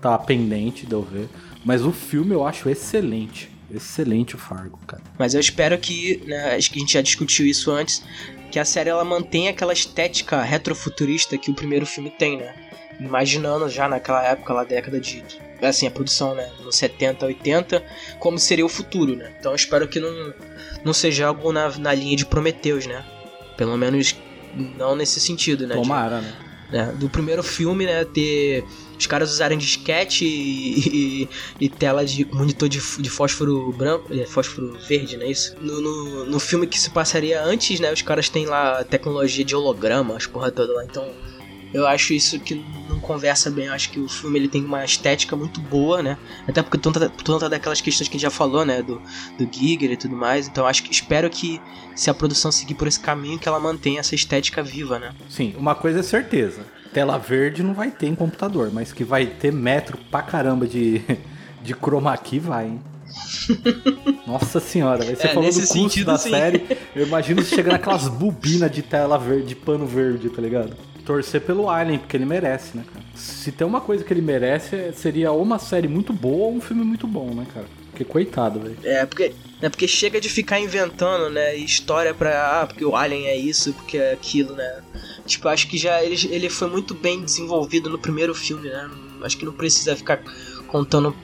tá 0.00 0.16
pendente 0.18 0.86
de 0.86 0.92
eu 0.92 1.02
ver. 1.02 1.28
Mas 1.64 1.84
o 1.84 1.92
filme 1.92 2.32
eu 2.32 2.46
acho 2.46 2.68
excelente. 2.68 3.50
Excelente 3.70 4.36
o 4.36 4.38
Fargo, 4.38 4.78
cara. 4.86 5.02
Mas 5.18 5.34
eu 5.34 5.40
espero 5.40 5.76
que, 5.76 6.22
né, 6.24 6.54
acho 6.54 6.70
que 6.70 6.78
a 6.78 6.80
gente 6.80 6.92
já 6.92 7.02
discutiu 7.02 7.44
isso 7.44 7.70
antes, 7.72 8.04
que 8.50 8.58
a 8.58 8.64
série 8.64 8.90
ela 8.90 9.04
mantenha 9.04 9.50
aquela 9.50 9.72
estética 9.72 10.40
retrofuturista 10.42 11.36
que 11.36 11.50
o 11.50 11.54
primeiro 11.54 11.84
filme 11.84 12.10
tem, 12.10 12.38
né? 12.38 12.54
Imaginando 13.00 13.68
já 13.68 13.88
naquela 13.88 14.24
época, 14.24 14.52
lá 14.52 14.64
década 14.64 15.00
de 15.00 15.22
assim, 15.60 15.86
a 15.86 15.90
produção, 15.90 16.34
né, 16.34 16.50
nos 16.62 16.76
70, 16.76 17.24
80, 17.26 17.82
como 18.18 18.38
seria 18.38 18.64
o 18.64 18.68
futuro, 18.68 19.16
né? 19.16 19.34
Então 19.38 19.52
eu 19.52 19.56
espero 19.56 19.88
que 19.88 19.98
não, 19.98 20.34
não 20.84 20.92
seja 20.92 21.26
algo 21.26 21.50
na, 21.50 21.76
na 21.78 21.92
linha 21.92 22.16
de 22.16 22.26
Prometheus, 22.26 22.86
né? 22.86 23.04
Pelo 23.56 23.76
menos 23.76 24.14
não 24.54 24.94
nesse 24.94 25.18
sentido, 25.18 25.66
né? 25.66 25.74
Tomara, 25.74 26.20
de, 26.20 26.26
né? 26.26 26.45
Né? 26.70 26.92
Do 26.98 27.08
primeiro 27.08 27.42
filme, 27.42 27.86
né, 27.86 28.04
ter 28.04 28.64
os 28.98 29.06
caras 29.06 29.30
usarem 29.30 29.58
disquete 29.58 30.24
e, 30.24 30.78
e, 30.88 31.28
e, 31.60 31.68
tela 31.68 32.04
de 32.04 32.24
monitor 32.24 32.68
de, 32.68 32.80
de 32.98 33.10
fósforo 33.10 33.70
branco, 33.72 34.12
é, 34.12 34.24
fósforo 34.24 34.76
verde, 34.88 35.16
não 35.16 35.26
é 35.26 35.30
isso? 35.30 35.54
No, 35.60 35.80
no, 35.80 36.24
no, 36.24 36.40
filme 36.40 36.66
que 36.66 36.78
se 36.78 36.90
passaria 36.90 37.42
antes, 37.42 37.78
né, 37.78 37.92
os 37.92 38.02
caras 38.02 38.28
têm 38.28 38.46
lá 38.46 38.82
tecnologia 38.84 39.44
de 39.44 39.54
holograma, 39.54 40.16
as 40.16 40.26
porra 40.26 40.50
toda 40.50 40.72
lá, 40.72 40.84
então 40.84 41.06
eu 41.72 41.86
acho 41.86 42.12
isso 42.12 42.38
que 42.40 42.64
não 42.88 42.98
conversa 43.00 43.50
bem. 43.50 43.66
Eu 43.66 43.72
acho 43.72 43.90
que 43.90 44.00
o 44.00 44.08
filme 44.08 44.38
ele 44.38 44.48
tem 44.48 44.64
uma 44.64 44.84
estética 44.84 45.36
muito 45.36 45.60
boa, 45.60 46.02
né? 46.02 46.16
Até 46.46 46.62
porque 46.62 46.78
tanta, 46.78 47.08
tanta 47.08 47.48
daquelas 47.48 47.80
questões 47.80 48.08
que 48.08 48.16
a 48.16 48.18
gente 48.18 48.22
já 48.22 48.30
falou, 48.30 48.64
né? 48.64 48.82
Do, 48.82 49.00
do 49.38 49.48
Giger 49.50 49.90
e 49.90 49.96
tudo 49.96 50.16
mais. 50.16 50.48
Então 50.48 50.66
acho 50.66 50.82
que 50.82 50.92
espero 50.92 51.28
que 51.28 51.60
se 51.94 52.10
a 52.10 52.14
produção 52.14 52.52
seguir 52.52 52.74
por 52.74 52.88
esse 52.88 53.00
caminho, 53.00 53.38
que 53.38 53.48
ela 53.48 53.60
mantenha 53.60 54.00
essa 54.00 54.14
estética 54.14 54.62
viva, 54.62 54.98
né? 54.98 55.12
Sim, 55.28 55.54
uma 55.56 55.74
coisa 55.74 56.00
é 56.00 56.02
certeza. 56.02 56.66
Tela 56.92 57.18
verde 57.18 57.62
não 57.62 57.74
vai 57.74 57.90
ter 57.90 58.06
em 58.06 58.14
computador, 58.14 58.70
mas 58.72 58.92
que 58.92 59.04
vai 59.04 59.26
ter 59.26 59.52
metro 59.52 59.98
pra 60.10 60.22
caramba 60.22 60.66
de, 60.66 61.02
de 61.62 61.74
chroma 61.74 62.16
key, 62.16 62.38
vai, 62.38 62.66
hein? 62.66 62.80
Nossa 64.26 64.60
senhora, 64.60 65.04
você 65.04 65.26
é, 65.26 65.28
falou 65.28 65.50
do 65.50 65.54
custo 65.54 65.72
sentido, 65.72 66.06
da 66.06 66.18
sim. 66.18 66.30
série. 66.30 66.66
Eu 66.94 67.06
imagino 67.06 67.42
você 67.42 67.54
chegando 67.54 67.72
naquelas 67.78 68.08
bobinas 68.08 68.70
de 68.70 68.82
tela 68.82 69.18
verde, 69.18 69.48
de 69.48 69.56
pano 69.56 69.86
verde, 69.86 70.28
tá 70.28 70.42
ligado? 70.42 70.76
Torcer 71.06 71.40
pelo 71.40 71.70
Alien, 71.70 72.00
porque 72.00 72.16
ele 72.16 72.26
merece, 72.26 72.76
né, 72.76 72.84
cara? 72.92 73.04
Se 73.14 73.52
tem 73.52 73.66
uma 73.66 73.80
coisa 73.80 74.04
que 74.04 74.12
ele 74.12 74.20
merece, 74.20 74.92
seria 74.92 75.30
ou 75.30 75.40
uma 75.40 75.58
série 75.58 75.86
muito 75.86 76.12
boa 76.12 76.48
ou 76.48 76.56
um 76.56 76.60
filme 76.60 76.84
muito 76.84 77.06
bom, 77.06 77.32
né, 77.32 77.46
cara? 77.54 77.66
Porque 77.90 78.04
coitado, 78.04 78.60
velho. 78.60 78.76
É, 78.82 79.06
porque, 79.06 79.32
é 79.62 79.68
porque 79.70 79.88
chega 79.88 80.20
de 80.20 80.28
ficar 80.28 80.60
inventando, 80.60 81.30
né, 81.30 81.54
história 81.56 82.12
pra. 82.12 82.60
Ah, 82.60 82.66
porque 82.66 82.84
o 82.84 82.94
Alien 82.94 83.26
é 83.28 83.36
isso, 83.36 83.72
porque 83.72 83.96
é 83.96 84.12
aquilo, 84.12 84.54
né? 84.54 84.82
Tipo, 85.24 85.48
acho 85.48 85.68
que 85.68 85.78
já 85.78 86.02
ele, 86.02 86.16
ele 86.30 86.50
foi 86.50 86.68
muito 86.68 86.92
bem 86.92 87.22
desenvolvido 87.22 87.88
no 87.88 87.98
primeiro 87.98 88.34
filme, 88.34 88.68
né? 88.68 88.90
Acho 89.22 89.38
que 89.38 89.46
não 89.46 89.52
precisa 89.52 89.96
ficar 89.96 90.22
contando 90.66 91.14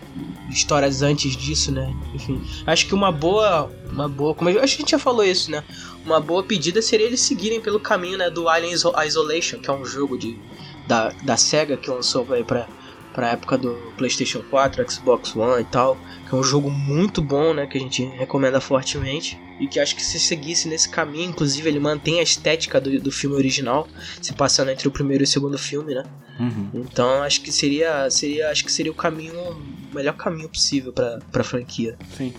histórias 0.51 1.03
antes 1.03 1.37
disso, 1.37 1.73
né? 1.73 1.95
Enfim, 2.15 2.43
acho 2.67 2.87
que 2.87 2.95
uma 2.95 3.11
boa, 3.11 3.71
uma 3.91 4.09
boa, 4.09 4.35
como 4.35 4.51
eu, 4.51 4.63
acho 4.63 4.77
que 4.77 4.83
a 4.83 4.85
gente 4.85 4.91
já 4.91 4.99
falou 4.99 5.25
isso, 5.25 5.51
né? 5.51 5.65
Uma 6.05 6.21
boa 6.21 6.43
pedida 6.43 6.83
seria 6.83 7.07
eles 7.07 7.21
seguirem 7.21 7.61
pelo 7.61 7.81
caminho, 7.81 8.19
né, 8.19 8.29
do 8.29 8.49
Alien 8.49 8.75
Isolation, 8.75 9.59
que 9.59 9.71
é 9.71 9.73
um 9.73 9.85
jogo 9.85 10.19
de 10.19 10.39
da, 10.87 11.11
da 11.23 11.37
Sega 11.37 11.77
que 11.77 11.91
lançou 11.91 12.27
aí 12.33 12.45
para 12.45 12.67
para 13.13 13.33
época 13.33 13.59
do 13.59 13.75
PlayStation 13.99 14.43
4, 14.51 14.91
Xbox 14.91 15.37
One 15.37 15.61
e 15.61 15.65
tal, 15.67 15.99
que 16.27 16.35
é 16.35 16.39
um 16.39 16.43
jogo 16.43 16.71
muito 16.71 17.21
bom, 17.21 17.53
né, 17.53 17.67
que 17.67 17.77
a 17.77 17.81
gente 17.81 18.03
recomenda 18.05 18.59
fortemente 18.59 19.39
e 19.63 19.69
que 19.69 19.79
acho 19.79 19.95
que 19.95 20.03
se 20.03 20.19
seguisse 20.19 20.67
nesse 20.67 20.89
caminho, 20.89 21.31
inclusive 21.31 21.69
ele 21.69 21.79
mantém 21.79 22.19
a 22.19 22.23
estética 22.23 22.81
do, 22.81 23.01
do 23.01 23.13
filme 23.13 23.37
original, 23.37 23.87
se 24.21 24.33
passando 24.33 24.73
entre 24.73 24.89
o 24.89 24.91
primeiro 24.91 25.23
e 25.23 25.25
o 25.25 25.29
segundo 25.29 25.57
filme, 25.57 25.95
né? 25.95 26.03
Uhum. 26.41 26.71
Então 26.75 27.23
acho 27.23 27.41
que 27.43 27.53
seria, 27.53 28.11
seria, 28.11 28.51
acho 28.51 28.65
que 28.65 28.73
seria 28.73 28.91
o 28.91 28.95
caminho, 28.95 29.39
o 29.41 29.95
melhor 29.95 30.17
caminho 30.17 30.49
possível 30.49 30.93
para 30.93 31.21
para 31.31 31.45
franquia. 31.45 31.97
Sim. 32.17 32.35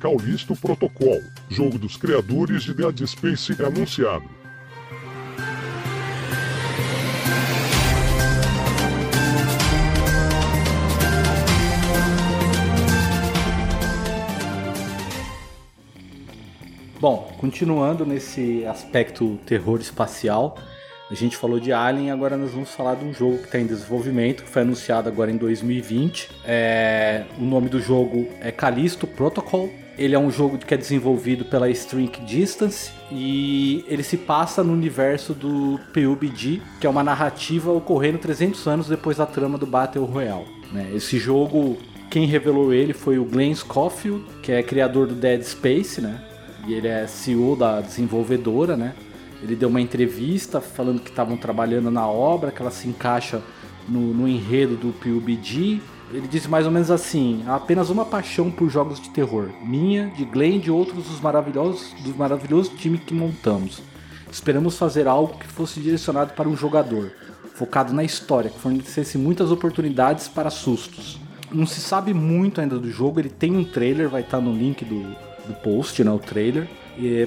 Callisto 0.00 0.54
Protocol, 0.54 1.20
jogo 1.50 1.76
dos 1.76 1.96
criadores 1.96 2.62
de 2.62 2.72
Dead 2.72 3.04
Space 3.04 3.60
é 3.60 3.66
anunciado. 3.66 4.30
Bom, 17.00 17.32
continuando 17.38 18.06
nesse 18.06 18.64
aspecto 18.66 19.36
terror 19.46 19.80
espacial, 19.80 20.56
a 21.10 21.14
gente 21.14 21.36
falou 21.36 21.58
de 21.58 21.72
Alien, 21.72 22.12
agora 22.12 22.36
nós 22.36 22.52
vamos 22.52 22.70
falar 22.70 22.94
de 22.94 23.04
um 23.04 23.12
jogo 23.12 23.38
que 23.38 23.46
está 23.46 23.58
em 23.58 23.66
desenvolvimento, 23.66 24.44
que 24.44 24.48
foi 24.48 24.62
anunciado 24.62 25.08
agora 25.08 25.30
em 25.30 25.36
2020. 25.36 26.30
É, 26.44 27.24
o 27.36 27.42
nome 27.42 27.68
do 27.68 27.80
jogo 27.80 28.28
é 28.40 28.52
Callisto 28.52 29.04
Protocol. 29.04 29.70
Ele 29.98 30.14
é 30.14 30.18
um 30.18 30.30
jogo 30.30 30.56
que 30.58 30.72
é 30.72 30.76
desenvolvido 30.76 31.44
pela 31.44 31.68
Strink 31.68 32.24
Distance 32.24 32.92
e 33.10 33.84
ele 33.88 34.04
se 34.04 34.16
passa 34.16 34.62
no 34.62 34.72
universo 34.72 35.34
do 35.34 35.80
PUBG, 35.92 36.62
que 36.80 36.86
é 36.86 36.90
uma 36.90 37.02
narrativa 37.02 37.72
ocorrendo 37.72 38.18
300 38.18 38.64
anos 38.68 38.86
depois 38.86 39.16
da 39.16 39.26
trama 39.26 39.58
do 39.58 39.66
Battle 39.66 40.04
Royale. 40.04 40.46
Né? 40.72 40.92
Esse 40.94 41.18
jogo, 41.18 41.76
quem 42.08 42.26
revelou 42.26 42.72
ele 42.72 42.92
foi 42.92 43.18
o 43.18 43.24
Glenn 43.24 43.54
Schofield, 43.56 44.24
que 44.40 44.52
é 44.52 44.62
criador 44.62 45.08
do 45.08 45.16
Dead 45.16 45.42
Space, 45.42 46.00
né? 46.00 46.22
E 46.66 46.74
ele 46.74 46.86
é 46.86 47.06
CEO 47.06 47.56
da 47.56 47.80
desenvolvedora, 47.80 48.76
né? 48.76 48.94
Ele 49.42 49.56
deu 49.56 49.68
uma 49.68 49.80
entrevista 49.80 50.60
falando 50.60 51.00
que 51.00 51.10
estavam 51.10 51.36
trabalhando 51.36 51.90
na 51.90 52.06
obra, 52.06 52.50
que 52.50 52.60
ela 52.60 52.70
se 52.70 52.88
encaixa 52.88 53.42
no, 53.88 54.12
no 54.12 54.28
enredo 54.28 54.76
do 54.76 54.92
PUBG. 54.92 55.80
Ele 56.10 56.26
disse 56.26 56.48
mais 56.48 56.64
ou 56.64 56.72
menos 56.72 56.90
assim: 56.90 57.44
há 57.46 57.56
apenas 57.56 57.90
uma 57.90 58.04
paixão 58.04 58.50
por 58.50 58.68
jogos 58.68 59.00
de 59.00 59.10
terror, 59.10 59.50
minha, 59.62 60.08
de 60.08 60.24
Glenn 60.24 60.56
e 60.56 60.60
de 60.60 60.70
outros 60.70 61.06
dos 61.06 61.20
maravilhosos, 61.20 61.94
maravilhosos 62.16 62.72
times 62.80 63.02
que 63.02 63.14
montamos. 63.14 63.82
Esperamos 64.30 64.76
fazer 64.76 65.06
algo 65.06 65.38
que 65.38 65.46
fosse 65.46 65.80
direcionado 65.80 66.32
para 66.34 66.48
um 66.48 66.56
jogador, 66.56 67.12
focado 67.54 67.92
na 67.92 68.04
história, 68.04 68.50
que 68.50 68.58
fornecesse 68.58 69.16
muitas 69.18 69.50
oportunidades 69.50 70.28
para 70.28 70.50
sustos. 70.50 71.18
Não 71.50 71.66
se 71.66 71.80
sabe 71.80 72.12
muito 72.12 72.60
ainda 72.60 72.78
do 72.78 72.90
jogo, 72.90 73.20
ele 73.20 73.30
tem 73.30 73.56
um 73.56 73.64
trailer, 73.64 74.08
vai 74.08 74.20
estar 74.20 74.40
no 74.40 74.52
link 74.52 74.84
do, 74.84 75.00
do 75.46 75.54
post, 75.62 76.04
né, 76.04 76.10
o 76.10 76.18
trailer 76.18 76.68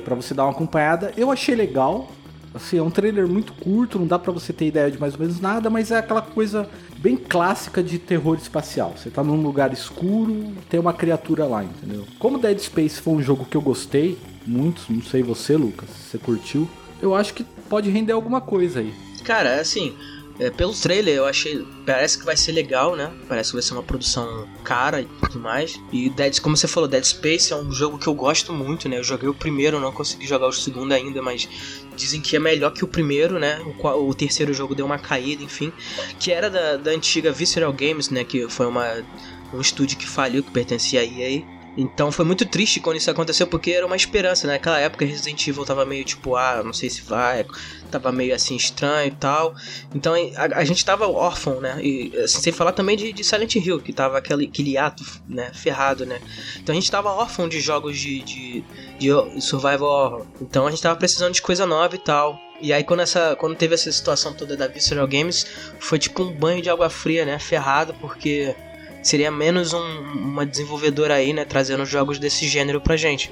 para 0.03 0.15
você 0.15 0.33
dar 0.33 0.43
uma 0.43 0.51
acompanhada. 0.51 1.13
Eu 1.15 1.31
achei 1.31 1.55
legal. 1.55 2.07
Assim, 2.53 2.77
é 2.77 2.83
um 2.83 2.89
trailer 2.89 3.27
muito 3.27 3.53
curto, 3.53 3.97
não 3.97 4.05
dá 4.05 4.19
para 4.19 4.31
você 4.31 4.51
ter 4.51 4.67
ideia 4.67 4.91
de 4.91 4.99
mais 4.99 5.13
ou 5.13 5.21
menos 5.21 5.39
nada, 5.39 5.69
mas 5.69 5.89
é 5.89 5.97
aquela 5.97 6.21
coisa 6.21 6.69
bem 6.97 7.15
clássica 7.15 7.81
de 7.81 7.97
terror 7.97 8.35
espacial. 8.35 8.93
Você 8.97 9.09
tá 9.09 9.23
num 9.23 9.41
lugar 9.41 9.71
escuro, 9.71 10.51
tem 10.69 10.79
uma 10.79 10.93
criatura 10.93 11.45
lá, 11.45 11.63
entendeu? 11.63 12.05
Como 12.19 12.37
Dead 12.37 12.59
Space 12.59 12.99
foi 12.99 13.13
um 13.13 13.21
jogo 13.21 13.45
que 13.45 13.55
eu 13.55 13.61
gostei 13.61 14.17
muito, 14.45 14.81
não 14.89 15.01
sei 15.01 15.23
você, 15.23 15.55
Lucas, 15.55 15.89
se 15.89 16.09
você 16.09 16.17
curtiu, 16.17 16.69
eu 17.01 17.15
acho 17.15 17.33
que 17.33 17.43
pode 17.69 17.89
render 17.89 18.11
alguma 18.11 18.41
coisa 18.41 18.79
aí. 18.79 18.93
Cara, 19.23 19.61
assim, 19.61 19.95
é, 20.41 20.49
pelo 20.49 20.73
trailer 20.73 21.13
eu 21.13 21.25
achei. 21.27 21.63
Parece 21.85 22.17
que 22.17 22.25
vai 22.25 22.35
ser 22.35 22.51
legal, 22.51 22.95
né? 22.95 23.13
Parece 23.29 23.51
que 23.51 23.57
vai 23.57 23.61
ser 23.61 23.73
uma 23.73 23.83
produção 23.83 24.47
cara 24.63 25.01
e 25.01 25.05
tudo 25.05 25.39
mais. 25.39 25.79
E 25.91 26.09
Dead, 26.09 26.39
como 26.39 26.57
você 26.57 26.67
falou, 26.67 26.89
Dead 26.89 27.03
Space 27.03 27.53
é 27.53 27.55
um 27.55 27.71
jogo 27.71 27.99
que 27.99 28.07
eu 28.07 28.13
gosto 28.15 28.51
muito, 28.51 28.89
né? 28.89 28.97
Eu 28.97 29.03
joguei 29.03 29.29
o 29.29 29.35
primeiro, 29.35 29.79
não 29.79 29.91
consegui 29.91 30.25
jogar 30.25 30.47
o 30.47 30.51
segundo 30.51 30.93
ainda, 30.93 31.21
mas 31.21 31.47
dizem 31.95 32.19
que 32.19 32.35
é 32.35 32.39
melhor 32.39 32.71
que 32.71 32.83
o 32.83 32.87
primeiro, 32.87 33.37
né? 33.37 33.61
O, 33.79 34.09
o 34.09 34.15
terceiro 34.15 34.51
jogo 34.51 34.73
deu 34.73 34.83
uma 34.83 34.97
caída, 34.97 35.43
enfim. 35.43 35.71
Que 36.19 36.31
era 36.31 36.49
da, 36.49 36.75
da 36.75 36.89
antiga 36.89 37.31
Visceral 37.31 37.71
Games, 37.71 38.09
né? 38.09 38.23
Que 38.23 38.49
foi 38.49 38.65
uma, 38.65 39.05
um 39.53 39.61
estúdio 39.61 39.95
que 39.95 40.07
faliu, 40.07 40.41
que 40.41 40.49
pertencia 40.49 41.01
a 41.01 41.05
EA. 41.05 41.43
Então 41.77 42.11
foi 42.11 42.25
muito 42.25 42.45
triste 42.45 42.79
quando 42.79 42.97
isso 42.97 43.09
aconteceu, 43.09 43.47
porque 43.47 43.71
era 43.71 43.85
uma 43.85 43.95
esperança, 43.95 44.45
né? 44.45 44.53
Naquela 44.53 44.79
época 44.79 45.05
Resident 45.05 45.47
Evil 45.47 45.65
tava 45.65 45.85
meio 45.85 46.03
tipo, 46.03 46.35
ah, 46.35 46.61
não 46.63 46.73
sei 46.73 46.89
se 46.89 47.01
vai, 47.01 47.45
tava 47.89 48.11
meio 48.11 48.35
assim 48.35 48.55
estranho 48.55 49.07
e 49.07 49.11
tal. 49.11 49.55
Então 49.95 50.13
a, 50.13 50.59
a 50.59 50.65
gente 50.65 50.83
tava 50.83 51.07
órfão, 51.07 51.61
né? 51.61 51.79
E 51.81 52.11
assim, 52.17 52.41
sem 52.41 52.53
falar 52.53 52.73
também 52.73 52.97
de, 52.97 53.13
de, 53.13 53.23
Silent 53.23 53.55
Hill, 53.55 53.79
que 53.79 53.93
tava 53.93 54.17
aquele, 54.17 54.47
aquele 54.47 54.77
ato, 54.77 55.03
né? 55.27 55.51
Ferrado, 55.53 56.05
né? 56.05 56.19
Então 56.57 56.73
a 56.73 56.79
gente 56.79 56.91
tava 56.91 57.09
órfão 57.09 57.47
de 57.47 57.61
jogos 57.61 57.97
de, 57.97 58.21
de, 58.21 58.63
de 58.99 59.41
survival 59.41 59.89
horror. 59.89 60.25
Então 60.41 60.67
a 60.67 60.71
gente 60.71 60.81
tava 60.81 60.97
precisando 60.97 61.33
de 61.33 61.41
coisa 61.41 61.65
nova 61.65 61.95
e 61.95 61.99
tal. 61.99 62.37
E 62.59 62.73
aí 62.73 62.83
quando, 62.83 62.99
essa, 62.99 63.35
quando 63.37 63.55
teve 63.55 63.73
essa 63.73 63.91
situação 63.91 64.33
toda 64.33 64.57
da 64.57 64.67
Visceral 64.67 65.07
Games, 65.07 65.47
foi 65.79 65.97
tipo 65.97 66.21
um 66.21 66.31
banho 66.31 66.61
de 66.61 66.69
água 66.69 66.89
fria, 66.89 67.25
né? 67.25 67.39
Ferrado, 67.39 67.95
porque 67.99 68.53
seria 69.01 69.31
menos 69.31 69.73
um, 69.73 70.01
uma 70.13 70.45
desenvolvedora 70.45 71.15
aí, 71.15 71.33
né, 71.33 71.45
trazendo 71.45 71.85
jogos 71.85 72.19
desse 72.19 72.47
gênero 72.47 72.79
pra 72.79 72.97
gente. 72.97 73.31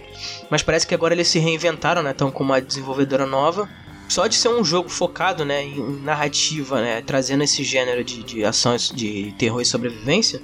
Mas 0.49 0.63
parece 0.63 0.87
que 0.87 0.95
agora 0.95 1.13
eles 1.13 1.27
se 1.27 1.39
reinventaram, 1.39 2.01
né, 2.01 2.11
estão 2.11 2.31
com 2.31 2.43
uma 2.43 2.61
desenvolvedora 2.61 3.25
nova 3.25 3.69
só 4.09 4.25
de 4.25 4.35
ser 4.35 4.49
um 4.49 4.65
jogo 4.65 4.89
focado, 4.89 5.45
né, 5.45 5.63
em 5.63 6.01
narrativa, 6.01 6.81
né, 6.81 7.03
trazendo 7.05 7.43
esse 7.43 7.63
gênero 7.63 8.03
de, 8.03 8.23
de 8.23 8.43
ações 8.43 8.89
de 8.89 9.33
terror 9.37 9.61
e 9.61 9.65
sobrevivência, 9.65 10.41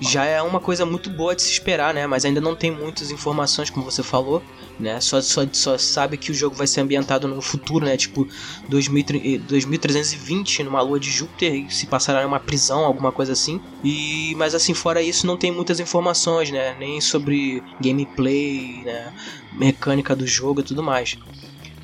já 0.00 0.24
é 0.24 0.42
uma 0.42 0.60
coisa 0.60 0.84
muito 0.84 1.10
boa 1.10 1.34
de 1.34 1.42
se 1.42 1.52
esperar, 1.52 1.94
né? 1.94 2.06
Mas 2.06 2.24
ainda 2.24 2.40
não 2.40 2.54
tem 2.54 2.70
muitas 2.70 3.10
informações, 3.10 3.70
como 3.70 3.84
você 3.84 4.02
falou, 4.02 4.42
né? 4.78 5.00
Só, 5.00 5.20
só, 5.20 5.46
só 5.52 5.78
sabe 5.78 6.16
que 6.16 6.30
o 6.30 6.34
jogo 6.34 6.56
vai 6.56 6.66
ser 6.66 6.80
ambientado 6.80 7.28
no 7.28 7.40
futuro, 7.40 7.84
né? 7.84 7.96
Tipo 7.96 8.26
2000, 8.68 9.40
2320, 9.46 10.64
numa 10.64 10.80
lua 10.80 10.98
de 10.98 11.10
Júpiter, 11.10 11.72
se 11.72 11.86
passará 11.86 12.22
em 12.22 12.26
uma 12.26 12.40
prisão, 12.40 12.84
alguma 12.84 13.12
coisa 13.12 13.32
assim. 13.32 13.60
E 13.82 14.34
mas 14.36 14.54
assim, 14.54 14.74
fora 14.74 15.00
isso, 15.00 15.26
não 15.26 15.36
tem 15.36 15.52
muitas 15.52 15.80
informações, 15.80 16.50
né? 16.50 16.76
Nem 16.78 17.00
sobre 17.00 17.62
gameplay, 17.80 18.82
né? 18.84 19.12
Mecânica 19.52 20.14
do 20.16 20.26
jogo 20.26 20.60
e 20.60 20.64
tudo 20.64 20.82
mais. 20.82 21.16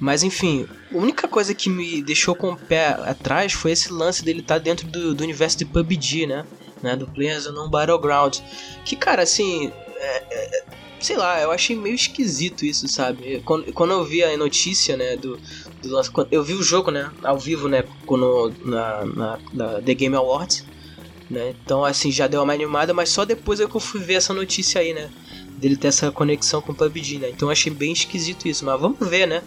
Mas 0.00 0.22
enfim, 0.22 0.66
a 0.90 0.96
única 0.96 1.28
coisa 1.28 1.54
que 1.54 1.68
me 1.68 2.00
deixou 2.00 2.34
com 2.34 2.52
o 2.52 2.56
pé 2.56 2.88
atrás 3.04 3.52
foi 3.52 3.72
esse 3.72 3.92
lance 3.92 4.24
dele 4.24 4.40
estar 4.40 4.54
tá 4.54 4.58
dentro 4.58 4.88
do, 4.88 5.14
do 5.14 5.22
universo 5.22 5.58
de 5.58 5.66
PUBG, 5.66 6.26
né? 6.26 6.46
Né? 6.82 6.96
Do 6.96 7.06
Players 7.06 7.46
Unknown 7.46 7.68
Battleground. 7.68 8.38
Que, 8.84 8.96
cara, 8.96 9.22
assim. 9.22 9.72
É, 9.96 10.24
é, 10.30 10.64
sei 11.00 11.16
lá, 11.16 11.40
eu 11.40 11.50
achei 11.50 11.74
meio 11.74 11.94
esquisito 11.94 12.64
isso, 12.64 12.86
sabe? 12.86 13.40
Quando, 13.44 13.72
quando 13.72 13.92
eu 13.92 14.04
vi 14.04 14.22
a 14.22 14.36
notícia, 14.36 14.96
né, 14.96 15.16
do, 15.16 15.38
do. 15.82 16.26
Eu 16.30 16.44
vi 16.44 16.54
o 16.54 16.62
jogo, 16.62 16.90
né, 16.90 17.10
ao 17.22 17.38
vivo, 17.38 17.68
né, 17.68 17.84
quando, 18.06 18.52
na, 18.64 19.04
na, 19.06 19.38
na 19.52 19.82
The 19.82 19.94
Game 19.94 20.14
Awards. 20.16 20.64
Né? 21.28 21.54
Então, 21.64 21.84
assim, 21.84 22.10
já 22.10 22.26
deu 22.26 22.42
uma 22.42 22.52
animada, 22.52 22.92
mas 22.92 23.08
só 23.08 23.24
depois 23.24 23.60
é 23.60 23.66
que 23.66 23.76
eu 23.76 23.80
fui 23.80 24.00
ver 24.00 24.14
essa 24.14 24.34
notícia 24.34 24.80
aí, 24.80 24.92
né? 24.92 25.08
Dele 25.58 25.76
ter 25.76 25.86
essa 25.86 26.10
conexão 26.10 26.60
com 26.60 26.72
o 26.72 26.74
PUBG, 26.74 27.18
né? 27.18 27.30
Então, 27.30 27.48
achei 27.48 27.72
bem 27.72 27.92
esquisito 27.92 28.48
isso, 28.48 28.64
mas 28.64 28.80
vamos 28.80 29.08
ver, 29.08 29.26
né? 29.28 29.40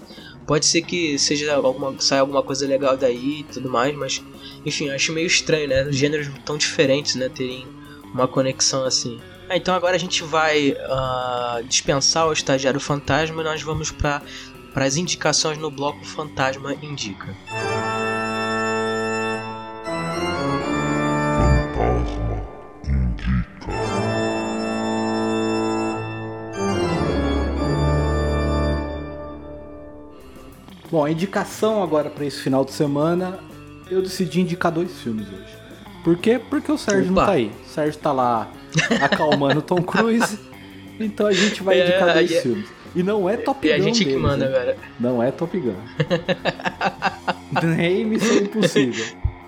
Pode 0.48 0.66
ser 0.66 0.82
que 0.82 1.20
seja 1.20 1.56
alguma, 1.56 2.00
saia 2.00 2.22
alguma 2.22 2.42
coisa 2.42 2.66
legal 2.66 2.96
daí 2.96 3.42
e 3.42 3.44
tudo 3.44 3.70
mais, 3.70 3.94
mas 3.96 4.22
enfim, 4.66 4.90
acho 4.90 5.12
meio 5.12 5.28
estranho, 5.28 5.68
né? 5.68 5.92
Gêneros 5.92 6.30
tão 6.46 6.58
diferentes, 6.58 7.16
né? 7.16 7.30
Terem 7.30 7.68
uma 8.14 8.28
conexão 8.28 8.86
assim. 8.86 9.20
Ah, 9.50 9.58
então 9.58 9.76
agora 9.76 9.96
a 9.96 10.00
gente 10.00 10.24
vai 10.24 10.72
uh, 10.72 11.64
dispensar 11.66 12.28
o 12.28 12.34
estagiário 12.34 12.80
fantasma 12.80 13.42
e 13.42 13.44
nós 13.44 13.62
vamos 13.62 13.92
para 13.92 14.22
as 14.76 14.96
indicações 14.96 15.58
no 15.58 15.70
bloco 15.70 16.04
Fantasma 16.06 16.74
Indica. 16.82 17.36
Bom, 30.90 31.06
a 31.06 31.12
indicação 31.12 31.82
agora 31.82 32.08
para 32.08 32.24
esse 32.24 32.40
final 32.40 32.64
de 32.64 32.72
semana, 32.72 33.40
eu 33.90 34.02
decidi 34.02 34.42
indicar 34.42 34.72
dois 34.72 34.92
filmes 35.02 35.28
hoje. 35.28 35.64
Por 36.04 36.18
quê? 36.18 36.40
Porque 36.50 36.72
o 36.72 36.78
Sérgio 36.78 37.12
Opa. 37.12 37.22
não 37.22 37.26
tá 37.28 37.32
aí. 37.34 37.52
O 37.66 37.70
Sérgio 37.70 38.00
tá 38.00 38.12
lá 38.12 38.52
acalmando 39.02 39.62
Tom 39.62 39.82
Cruise. 39.84 40.38
Então 41.00 41.26
a 41.28 41.32
gente 41.32 41.64
vai 41.64 41.82
indicar 41.82 42.10
é, 42.10 42.14
dois 42.14 42.32
é, 42.32 42.42
filmes. 42.42 42.70
E 42.96 43.02
não 43.02 43.28
é 43.30 43.38
Top 43.38 43.66
Gun. 43.66 43.74
É 43.74 43.78
a 43.78 43.82
gente 43.82 44.04
deles, 44.04 44.14
que 44.14 44.22
manda 44.22 44.46
agora. 44.46 44.78
Não 45.00 45.24
é 45.24 45.32
Top 45.32 45.58
Gun. 45.58 45.76
Nem 47.76 48.06
Missão 48.06 48.38
Impossível. 48.38 49.06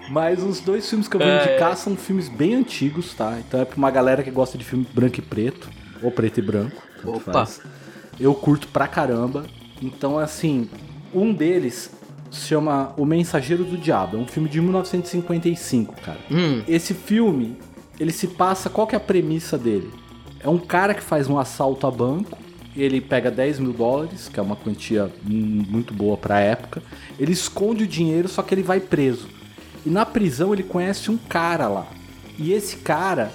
Mas 0.09 0.41
os 0.41 0.59
dois 0.59 0.87
filmes 0.87 1.07
que 1.07 1.15
eu 1.15 1.19
vou 1.19 1.29
é, 1.29 1.43
indicar 1.43 1.73
é. 1.73 1.75
são 1.75 1.95
filmes 1.95 2.29
bem 2.29 2.55
antigos, 2.55 3.13
tá? 3.13 3.37
Então 3.39 3.59
é 3.59 3.65
pra 3.65 3.77
uma 3.77 3.91
galera 3.91 4.23
que 4.23 4.31
gosta 4.31 4.57
de 4.57 4.63
filme 4.63 4.87
branco 4.93 5.19
e 5.19 5.21
preto. 5.21 5.69
Ou 6.01 6.11
preto 6.11 6.39
e 6.39 6.41
branco. 6.41 6.81
Opa. 7.03 7.31
Faz. 7.31 7.61
Eu 8.19 8.33
curto 8.33 8.67
pra 8.67 8.87
caramba. 8.87 9.45
Então, 9.81 10.17
assim, 10.17 10.69
um 11.13 11.33
deles 11.33 11.91
se 12.32 12.48
chama 12.48 12.94
O 12.98 13.05
Mensageiro 13.05 13.63
do 13.63 13.77
Diabo. 13.77 14.17
É 14.17 14.20
um 14.20 14.27
filme 14.27 14.50
de 14.50 14.60
1955, 14.62 15.96
cara. 16.01 16.20
Hum. 16.29 16.63
Esse 16.67 16.94
filme, 16.94 17.58
ele 18.00 18.12
se 18.12 18.27
passa. 18.27 18.70
Qual 18.70 18.88
que 18.88 18.96
é 18.96 18.98
a 18.98 19.01
premissa 19.01 19.58
dele? 19.58 19.91
É 20.39 20.50
um 20.50 20.58
cara 20.58 20.94
que 20.94 21.01
faz 21.01 21.29
um 21.29 21.39
assalto 21.39 21.88
a 21.88 21.91
banco. 21.91 22.38
Ele 22.75 23.00
pega 23.00 23.31
10 23.31 23.59
mil 23.59 23.72
dólares, 23.72 24.27
que 24.27 24.40
é 24.40 24.44
uma 24.44 24.55
quantia 24.55 25.09
muito 25.24 25.94
boa 25.94 26.18
pra 26.18 26.40
época. 26.40 26.83
Ele 27.18 27.31
esconde 27.31 27.85
o 27.85 27.88
dinheiro, 27.88 28.27
só 28.27 28.42
que 28.42 28.53
ele 28.53 28.64
vai 28.64 28.81
preso. 28.81 29.29
E 29.85 29.90
na 29.90 30.05
prisão 30.05 30.53
ele 30.53 30.64
conhece 30.64 31.09
um 31.09 31.18
cara 31.18 31.68
lá. 31.68 31.88
E 32.38 32.51
esse 32.51 32.77
cara 32.77 33.31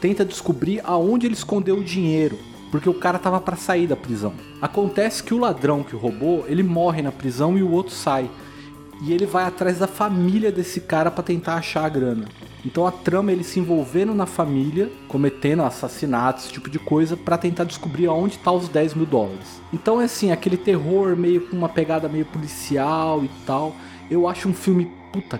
tenta 0.00 0.24
descobrir 0.24 0.80
aonde 0.84 1.26
ele 1.26 1.34
escondeu 1.34 1.78
o 1.78 1.84
dinheiro 1.84 2.38
porque 2.72 2.88
o 2.88 2.94
cara 2.94 3.18
tava 3.18 3.38
para 3.38 3.54
sair 3.54 3.86
da 3.86 3.94
prisão. 3.94 4.32
Acontece 4.60 5.22
que 5.22 5.34
o 5.34 5.38
ladrão 5.38 5.82
que 5.82 5.94
roubou, 5.94 6.46
ele 6.48 6.62
morre 6.62 7.02
na 7.02 7.12
prisão 7.12 7.58
e 7.58 7.62
o 7.62 7.70
outro 7.70 7.94
sai. 7.94 8.30
E 9.02 9.12
ele 9.12 9.26
vai 9.26 9.44
atrás 9.44 9.78
da 9.78 9.86
família 9.86 10.50
desse 10.50 10.80
cara 10.80 11.10
para 11.10 11.22
tentar 11.22 11.56
achar 11.56 11.84
a 11.84 11.88
grana. 11.90 12.24
Então 12.64 12.86
a 12.86 12.90
trama 12.90 13.30
é 13.30 13.34
ele 13.34 13.44
se 13.44 13.60
envolvendo 13.60 14.14
na 14.14 14.24
família, 14.24 14.90
cometendo 15.06 15.62
assassinatos, 15.62 16.44
esse 16.44 16.52
tipo 16.52 16.70
de 16.70 16.78
coisa, 16.78 17.14
para 17.14 17.36
tentar 17.36 17.64
descobrir 17.64 18.06
aonde 18.06 18.38
tá 18.38 18.50
os 18.50 18.68
10 18.68 18.94
mil 18.94 19.06
dólares. 19.06 19.60
Então 19.70 20.00
é 20.00 20.04
assim, 20.04 20.32
aquele 20.32 20.56
terror 20.56 21.14
meio 21.14 21.42
com 21.48 21.56
uma 21.56 21.68
pegada 21.68 22.08
meio 22.08 22.24
policial 22.24 23.22
e 23.22 23.30
tal. 23.44 23.76
Eu 24.10 24.26
acho 24.26 24.48
um 24.48 24.54
filme, 24.54 24.90
puta, 25.12 25.38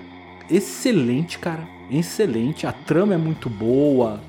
excelente, 0.50 1.38
cara. 1.38 1.66
Excelente. 1.90 2.66
A 2.66 2.72
trama 2.72 3.14
é 3.14 3.18
muito 3.18 3.48
boa 3.48 4.20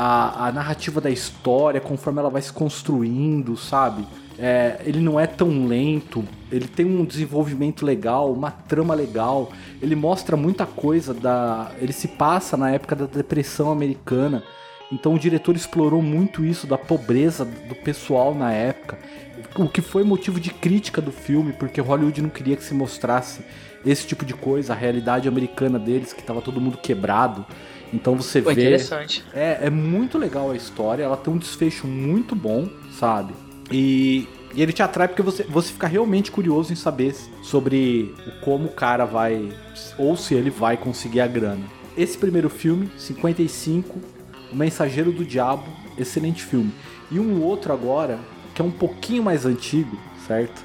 a, 0.00 0.46
a 0.46 0.52
narrativa 0.52 1.00
da 1.00 1.10
história, 1.10 1.80
conforme 1.80 2.20
ela 2.20 2.30
vai 2.30 2.40
se 2.40 2.52
construindo, 2.52 3.56
sabe? 3.56 4.06
É, 4.38 4.80
ele 4.84 5.00
não 5.00 5.18
é 5.18 5.26
tão 5.26 5.66
lento, 5.66 6.24
ele 6.52 6.68
tem 6.68 6.86
um 6.86 7.04
desenvolvimento 7.04 7.84
legal, 7.84 8.32
uma 8.32 8.52
trama 8.52 8.94
legal, 8.94 9.50
ele 9.82 9.96
mostra 9.96 10.36
muita 10.36 10.64
coisa 10.64 11.12
da. 11.12 11.72
Ele 11.80 11.92
se 11.92 12.06
passa 12.06 12.56
na 12.56 12.70
época 12.70 12.94
da 12.94 13.06
depressão 13.06 13.72
americana. 13.72 14.44
Então 14.92 15.14
o 15.14 15.18
diretor 15.18 15.56
explorou 15.56 16.00
muito 16.00 16.44
isso 16.44 16.64
da 16.64 16.78
pobreza 16.78 17.44
do 17.44 17.74
pessoal 17.74 18.32
na 18.32 18.52
época, 18.52 18.98
o 19.56 19.68
que 19.68 19.82
foi 19.82 20.04
motivo 20.04 20.38
de 20.38 20.50
crítica 20.50 21.02
do 21.02 21.10
filme, 21.10 21.52
porque 21.52 21.80
Hollywood 21.80 22.22
não 22.22 22.30
queria 22.30 22.54
que 22.54 22.62
se 22.62 22.72
mostrasse 22.72 23.40
esse 23.84 24.06
tipo 24.06 24.24
de 24.24 24.32
coisa, 24.32 24.72
a 24.72 24.76
realidade 24.76 25.28
americana 25.28 25.78
deles, 25.78 26.12
que 26.12 26.20
estava 26.20 26.40
todo 26.40 26.60
mundo 26.60 26.78
quebrado. 26.78 27.44
Então 27.92 28.16
você 28.16 28.42
Pô, 28.42 28.52
vê. 28.52 28.62
Interessante. 28.62 29.24
É, 29.32 29.58
é 29.62 29.70
muito 29.70 30.18
legal 30.18 30.50
a 30.50 30.56
história, 30.56 31.02
ela 31.02 31.16
tem 31.16 31.32
um 31.32 31.38
desfecho 31.38 31.86
muito 31.86 32.34
bom, 32.34 32.68
sabe? 32.98 33.34
E, 33.70 34.28
e 34.54 34.62
ele 34.62 34.72
te 34.72 34.82
atrai 34.82 35.08
porque 35.08 35.22
você, 35.22 35.42
você 35.44 35.72
fica 35.72 35.86
realmente 35.86 36.30
curioso 36.30 36.72
em 36.72 36.76
saber 36.76 37.14
sobre 37.42 38.14
como 38.42 38.66
o 38.66 38.72
cara 38.72 39.04
vai. 39.04 39.52
Ou 39.98 40.16
se 40.16 40.34
ele 40.34 40.50
vai 40.50 40.76
conseguir 40.76 41.20
a 41.20 41.26
grana. 41.26 41.64
Esse 41.96 42.16
primeiro 42.16 42.48
filme, 42.48 42.90
55, 42.96 43.98
O 44.52 44.56
Mensageiro 44.56 45.10
do 45.10 45.24
Diabo, 45.24 45.64
excelente 45.98 46.42
filme. 46.44 46.72
E 47.10 47.18
um 47.18 47.42
outro 47.42 47.72
agora, 47.72 48.18
que 48.54 48.62
é 48.62 48.64
um 48.64 48.70
pouquinho 48.70 49.22
mais 49.22 49.44
antigo, 49.44 49.98
certo? 50.26 50.64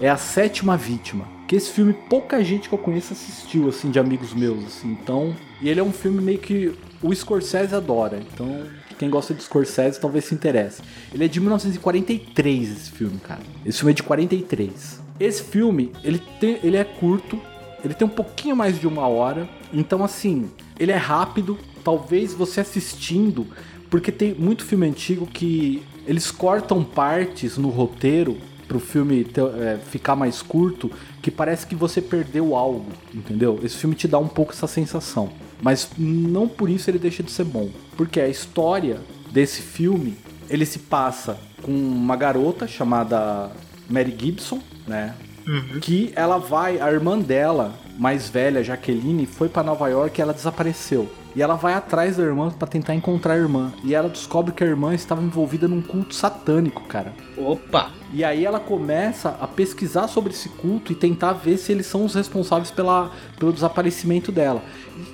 É 0.00 0.08
A 0.08 0.16
Sétima 0.16 0.76
Vítima. 0.76 1.33
Que 1.46 1.56
esse 1.56 1.70
filme 1.70 1.92
pouca 1.92 2.42
gente 2.42 2.68
que 2.68 2.74
eu 2.74 2.78
conheço 2.78 3.12
assistiu, 3.12 3.68
assim, 3.68 3.90
de 3.90 3.98
amigos 3.98 4.32
meus, 4.32 4.64
assim. 4.64 4.90
Então, 4.90 5.36
e 5.60 5.68
ele 5.68 5.80
é 5.80 5.82
um 5.82 5.92
filme 5.92 6.20
meio 6.20 6.38
que 6.38 6.72
o 7.02 7.14
Scorsese 7.14 7.74
adora. 7.74 8.18
Então, 8.32 8.66
quem 8.98 9.10
gosta 9.10 9.34
de 9.34 9.42
Scorsese 9.42 10.00
talvez 10.00 10.24
se 10.24 10.34
interesse. 10.34 10.82
Ele 11.12 11.24
é 11.24 11.28
de 11.28 11.40
1943 11.40 12.70
esse 12.70 12.90
filme, 12.90 13.18
cara. 13.18 13.40
Esse 13.64 13.78
filme 13.78 13.92
é 13.92 13.94
de 13.94 14.02
43. 14.02 15.00
Esse 15.20 15.42
filme, 15.42 15.92
ele 16.02 16.20
tem, 16.40 16.58
ele 16.62 16.76
é 16.76 16.84
curto, 16.84 17.38
ele 17.84 17.94
tem 17.94 18.06
um 18.06 18.10
pouquinho 18.10 18.56
mais 18.56 18.80
de 18.80 18.86
uma 18.86 19.06
hora. 19.06 19.48
Então, 19.72 20.02
assim, 20.02 20.50
ele 20.78 20.92
é 20.92 20.96
rápido. 20.96 21.58
Talvez 21.82 22.32
você 22.32 22.60
assistindo, 22.60 23.46
porque 23.90 24.10
tem 24.10 24.34
muito 24.34 24.64
filme 24.64 24.86
antigo 24.86 25.26
que 25.26 25.82
eles 26.06 26.30
cortam 26.30 26.82
partes 26.82 27.58
no 27.58 27.68
roteiro 27.68 28.38
pro 28.66 28.80
filme 28.80 29.24
ter, 29.24 29.42
é, 29.42 29.78
ficar 29.78 30.16
mais 30.16 30.42
curto, 30.42 30.90
que 31.22 31.30
parece 31.30 31.66
que 31.66 31.74
você 31.74 32.00
perdeu 32.00 32.56
algo, 32.56 32.86
entendeu? 33.12 33.60
Esse 33.62 33.76
filme 33.76 33.94
te 33.94 34.08
dá 34.08 34.18
um 34.18 34.28
pouco 34.28 34.52
essa 34.52 34.66
sensação. 34.66 35.30
Mas 35.62 35.90
não 35.96 36.48
por 36.48 36.68
isso 36.68 36.90
ele 36.90 36.98
deixa 36.98 37.22
de 37.22 37.30
ser 37.30 37.44
bom. 37.44 37.70
Porque 37.96 38.20
a 38.20 38.28
história 38.28 39.00
desse 39.30 39.62
filme, 39.62 40.16
ele 40.48 40.66
se 40.66 40.78
passa 40.78 41.38
com 41.62 41.72
uma 41.72 42.16
garota 42.16 42.66
chamada 42.66 43.50
Mary 43.88 44.14
Gibson, 44.18 44.60
né? 44.86 45.14
Uhum. 45.46 45.80
Que 45.80 46.12
ela 46.14 46.38
vai, 46.38 46.80
a 46.80 46.90
irmã 46.90 47.18
dela, 47.18 47.74
mais 47.98 48.28
velha, 48.28 48.62
Jaqueline, 48.62 49.26
foi 49.26 49.48
para 49.48 49.62
Nova 49.62 49.88
York 49.88 50.18
e 50.18 50.22
ela 50.22 50.32
desapareceu. 50.32 51.10
E 51.36 51.42
ela 51.42 51.56
vai 51.56 51.74
atrás 51.74 52.16
da 52.16 52.22
irmã 52.22 52.50
para 52.50 52.68
tentar 52.68 52.94
encontrar 52.94 53.34
a 53.34 53.38
irmã. 53.38 53.72
E 53.82 53.94
ela 53.94 54.08
descobre 54.08 54.52
que 54.52 54.62
a 54.62 54.66
irmã 54.66 54.94
estava 54.94 55.22
envolvida 55.22 55.66
num 55.66 55.82
culto 55.82 56.14
satânico, 56.14 56.82
cara. 56.84 57.12
Opa! 57.36 57.90
E 58.14 58.22
aí 58.22 58.44
ela 58.44 58.60
começa 58.60 59.30
a 59.40 59.48
pesquisar 59.48 60.06
sobre 60.06 60.32
esse 60.32 60.48
culto 60.48 60.92
e 60.92 60.94
tentar 60.94 61.32
ver 61.32 61.56
se 61.56 61.72
eles 61.72 61.84
são 61.84 62.04
os 62.04 62.14
responsáveis 62.14 62.70
pela, 62.70 63.10
pelo 63.40 63.52
desaparecimento 63.52 64.30
dela. 64.30 64.62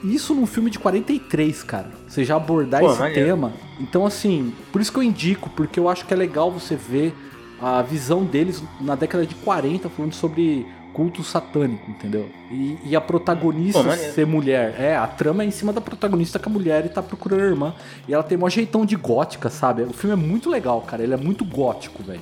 Isso 0.04 0.34
num 0.34 0.44
filme 0.44 0.70
de 0.70 0.78
43, 0.78 1.62
cara. 1.62 1.90
Você 2.06 2.26
já 2.26 2.36
abordar 2.36 2.82
Pô, 2.82 2.92
esse 2.92 3.14
tema. 3.14 3.54
Então, 3.80 4.04
assim, 4.04 4.52
por 4.70 4.82
isso 4.82 4.92
que 4.92 4.98
eu 4.98 5.02
indico, 5.02 5.48
porque 5.48 5.80
eu 5.80 5.88
acho 5.88 6.04
que 6.04 6.12
é 6.12 6.16
legal 6.16 6.52
você 6.52 6.76
ver 6.76 7.14
a 7.58 7.80
visão 7.80 8.22
deles 8.22 8.62
na 8.78 8.94
década 8.94 9.24
de 9.24 9.34
40, 9.34 9.88
falando 9.88 10.12
sobre 10.12 10.66
culto 10.92 11.22
satânico, 11.22 11.90
entendeu? 11.90 12.28
E, 12.50 12.76
e 12.84 12.94
a 12.96 13.00
protagonista 13.00 13.82
Pô, 13.82 13.90
ser 13.92 14.26
mulher. 14.26 14.74
É, 14.78 14.94
a 14.94 15.06
trama 15.06 15.42
é 15.42 15.46
em 15.46 15.50
cima 15.50 15.72
da 15.72 15.80
protagonista 15.80 16.38
que 16.38 16.50
a 16.50 16.52
mulher 16.52 16.84
e 16.84 16.90
tá 16.90 17.02
procurando 17.02 17.40
a 17.40 17.46
irmã. 17.46 17.74
E 18.06 18.12
ela 18.12 18.22
tem 18.22 18.36
um 18.36 18.50
jeitão 18.50 18.84
de 18.84 18.94
gótica, 18.96 19.48
sabe? 19.48 19.84
O 19.84 19.94
filme 19.94 20.12
é 20.12 20.16
muito 20.16 20.50
legal, 20.50 20.82
cara. 20.82 21.02
Ele 21.02 21.14
é 21.14 21.16
muito 21.16 21.46
gótico, 21.46 22.02
velho. 22.02 22.20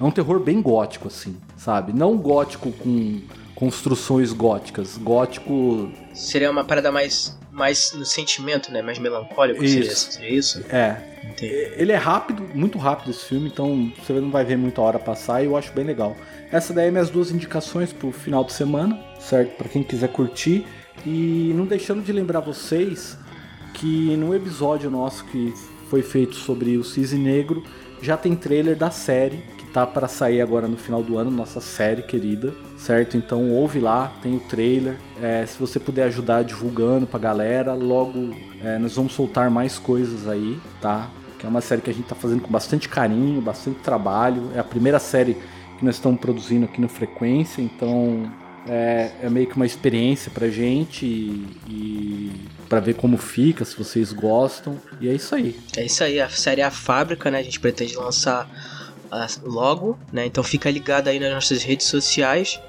É 0.00 0.04
um 0.04 0.10
terror 0.10 0.38
bem 0.40 0.60
gótico, 0.60 1.08
assim, 1.08 1.36
sabe? 1.56 1.92
Não 1.92 2.16
gótico 2.16 2.70
com 2.72 3.20
construções 3.54 4.32
góticas. 4.32 4.98
Gótico. 4.98 5.90
Seria 6.12 6.50
uma 6.50 6.64
parada 6.64 6.92
mais, 6.92 7.36
mais 7.50 7.92
no 7.94 8.04
sentimento, 8.04 8.70
né? 8.70 8.82
Mais 8.82 8.98
melancólico, 8.98 9.64
isso. 9.64 9.74
Seria, 9.74 9.96
seria 9.96 10.30
isso? 10.30 10.64
É. 10.68 11.16
Entendi. 11.24 11.52
Ele 11.76 11.92
é 11.92 11.96
rápido, 11.96 12.42
muito 12.54 12.78
rápido 12.78 13.10
esse 13.10 13.24
filme, 13.24 13.48
então 13.48 13.92
você 13.98 14.12
não 14.12 14.30
vai 14.30 14.44
ver 14.44 14.56
muita 14.56 14.80
hora 14.80 14.98
passar 14.98 15.42
e 15.42 15.46
eu 15.46 15.56
acho 15.56 15.72
bem 15.72 15.84
legal. 15.84 16.14
Essa 16.52 16.72
daí 16.72 16.88
é 16.88 16.90
minhas 16.90 17.10
duas 17.10 17.30
indicações 17.30 17.92
pro 17.92 18.12
final 18.12 18.44
de 18.44 18.52
semana, 18.52 19.02
certo? 19.18 19.56
Para 19.56 19.68
quem 19.68 19.82
quiser 19.82 20.08
curtir. 20.08 20.64
E 21.04 21.52
não 21.54 21.66
deixando 21.66 22.02
de 22.02 22.12
lembrar 22.12 22.40
vocês 22.40 23.18
que 23.74 24.16
no 24.16 24.34
episódio 24.34 24.90
nosso 24.90 25.24
que 25.26 25.52
foi 25.90 26.02
feito 26.02 26.34
sobre 26.34 26.76
o 26.76 26.84
Cisne 26.84 27.18
Negro, 27.18 27.62
já 28.00 28.16
tem 28.16 28.34
trailer 28.34 28.76
da 28.76 28.90
série 28.90 29.42
tá 29.76 29.86
para 29.86 30.08
sair 30.08 30.40
agora 30.40 30.66
no 30.66 30.78
final 30.78 31.02
do 31.02 31.18
ano, 31.18 31.30
nossa 31.30 31.60
série 31.60 32.00
querida, 32.00 32.54
certo? 32.78 33.14
Então 33.14 33.50
ouve 33.50 33.78
lá, 33.78 34.10
tem 34.22 34.34
o 34.34 34.40
trailer. 34.40 34.96
É, 35.20 35.44
se 35.44 35.58
você 35.58 35.78
puder 35.78 36.04
ajudar 36.04 36.44
divulgando 36.44 37.06
pra 37.06 37.18
galera, 37.18 37.74
logo 37.74 38.34
é, 38.64 38.78
nós 38.78 38.96
vamos 38.96 39.12
soltar 39.12 39.50
mais 39.50 39.78
coisas 39.78 40.26
aí, 40.26 40.58
tá? 40.80 41.10
Que 41.38 41.44
é 41.44 41.48
uma 41.50 41.60
série 41.60 41.82
que 41.82 41.90
a 41.90 41.92
gente 41.92 42.06
tá 42.06 42.14
fazendo 42.14 42.40
com 42.40 42.50
bastante 42.50 42.88
carinho, 42.88 43.38
bastante 43.42 43.80
trabalho. 43.80 44.50
É 44.54 44.58
a 44.58 44.64
primeira 44.64 44.98
série 44.98 45.36
que 45.78 45.84
nós 45.84 45.96
estamos 45.96 46.18
produzindo 46.18 46.64
aqui 46.64 46.80
no 46.80 46.88
Frequência, 46.88 47.60
então 47.60 48.32
é, 48.66 49.10
é, 49.24 49.28
meio 49.28 49.46
que 49.46 49.56
uma 49.56 49.66
experiência 49.66 50.30
pra 50.30 50.48
gente 50.48 51.04
e, 51.04 51.46
e 51.68 52.32
para 52.66 52.80
ver 52.80 52.94
como 52.94 53.18
fica, 53.18 53.62
se 53.62 53.76
vocês 53.76 54.10
gostam. 54.10 54.78
E 55.02 55.06
é 55.06 55.12
isso 55.12 55.34
aí. 55.34 55.54
É 55.76 55.84
isso 55.84 56.02
aí, 56.02 56.18
a 56.18 56.30
série 56.30 56.62
é 56.62 56.64
a 56.64 56.70
fábrica, 56.70 57.30
né? 57.30 57.40
A 57.40 57.42
gente 57.42 57.60
pretende 57.60 57.94
lançar 57.94 58.48
logo, 59.42 59.98
né? 60.12 60.26
Então 60.26 60.42
fica 60.42 60.70
ligado 60.70 61.08
aí 61.08 61.18
nas 61.18 61.32
nossas 61.32 61.62
redes 61.62 61.86
sociais. 61.86 62.60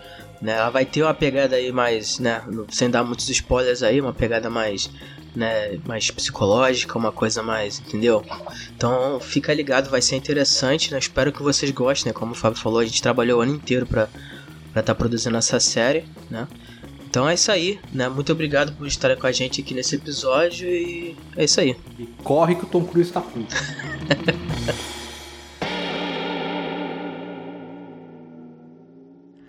Né? 0.41 0.53
Ela 0.53 0.69
vai 0.69 0.85
ter 0.85 1.01
uma 1.01 1.13
pegada 1.13 1.55
aí 1.55 1.71
mais, 1.71 2.19
né? 2.19 2.43
Sem 2.69 2.89
dar 2.89 3.03
muitos 3.03 3.27
spoilers 3.29 3.81
aí, 3.81 3.99
uma 3.99 4.13
pegada 4.13 4.49
mais 4.49 4.89
né, 5.37 5.77
mais 5.85 6.09
psicológica, 6.09 6.97
uma 6.97 7.11
coisa 7.11 7.43
mais, 7.43 7.79
entendeu? 7.79 8.25
Então 8.75 9.19
fica 9.19 9.53
ligado, 9.53 9.89
vai 9.89 10.01
ser 10.01 10.15
interessante, 10.15 10.91
né? 10.91 10.97
Espero 10.97 11.31
que 11.31 11.43
vocês 11.43 11.69
gostem, 11.71 12.09
né? 12.09 12.13
Como 12.13 12.31
o 12.31 12.35
Fábio 12.35 12.59
falou, 12.59 12.79
a 12.79 12.85
gente 12.85 13.01
trabalhou 13.01 13.39
o 13.39 13.41
ano 13.43 13.53
inteiro 13.53 13.85
para 13.85 14.09
estar 14.69 14.81
tá 14.81 14.95
produzindo 14.95 15.37
essa 15.37 15.59
série, 15.59 16.05
né? 16.29 16.47
Então 17.07 17.29
é 17.29 17.35
isso 17.35 17.51
aí, 17.51 17.79
né? 17.93 18.09
Muito 18.09 18.31
obrigado 18.31 18.73
por 18.73 18.87
estar 18.87 19.15
com 19.15 19.27
a 19.27 19.31
gente 19.31 19.61
aqui 19.61 19.73
nesse 19.73 19.95
episódio 19.95 20.67
e 20.67 21.15
é 21.35 21.43
isso 21.43 21.59
aí. 21.59 21.75
E 21.99 22.05
corre 22.23 22.55
que 22.55 22.63
o 22.63 22.67
Tom 22.67 22.83
Cruise 22.83 23.11
tá 23.11 23.21
puto. 23.21 23.55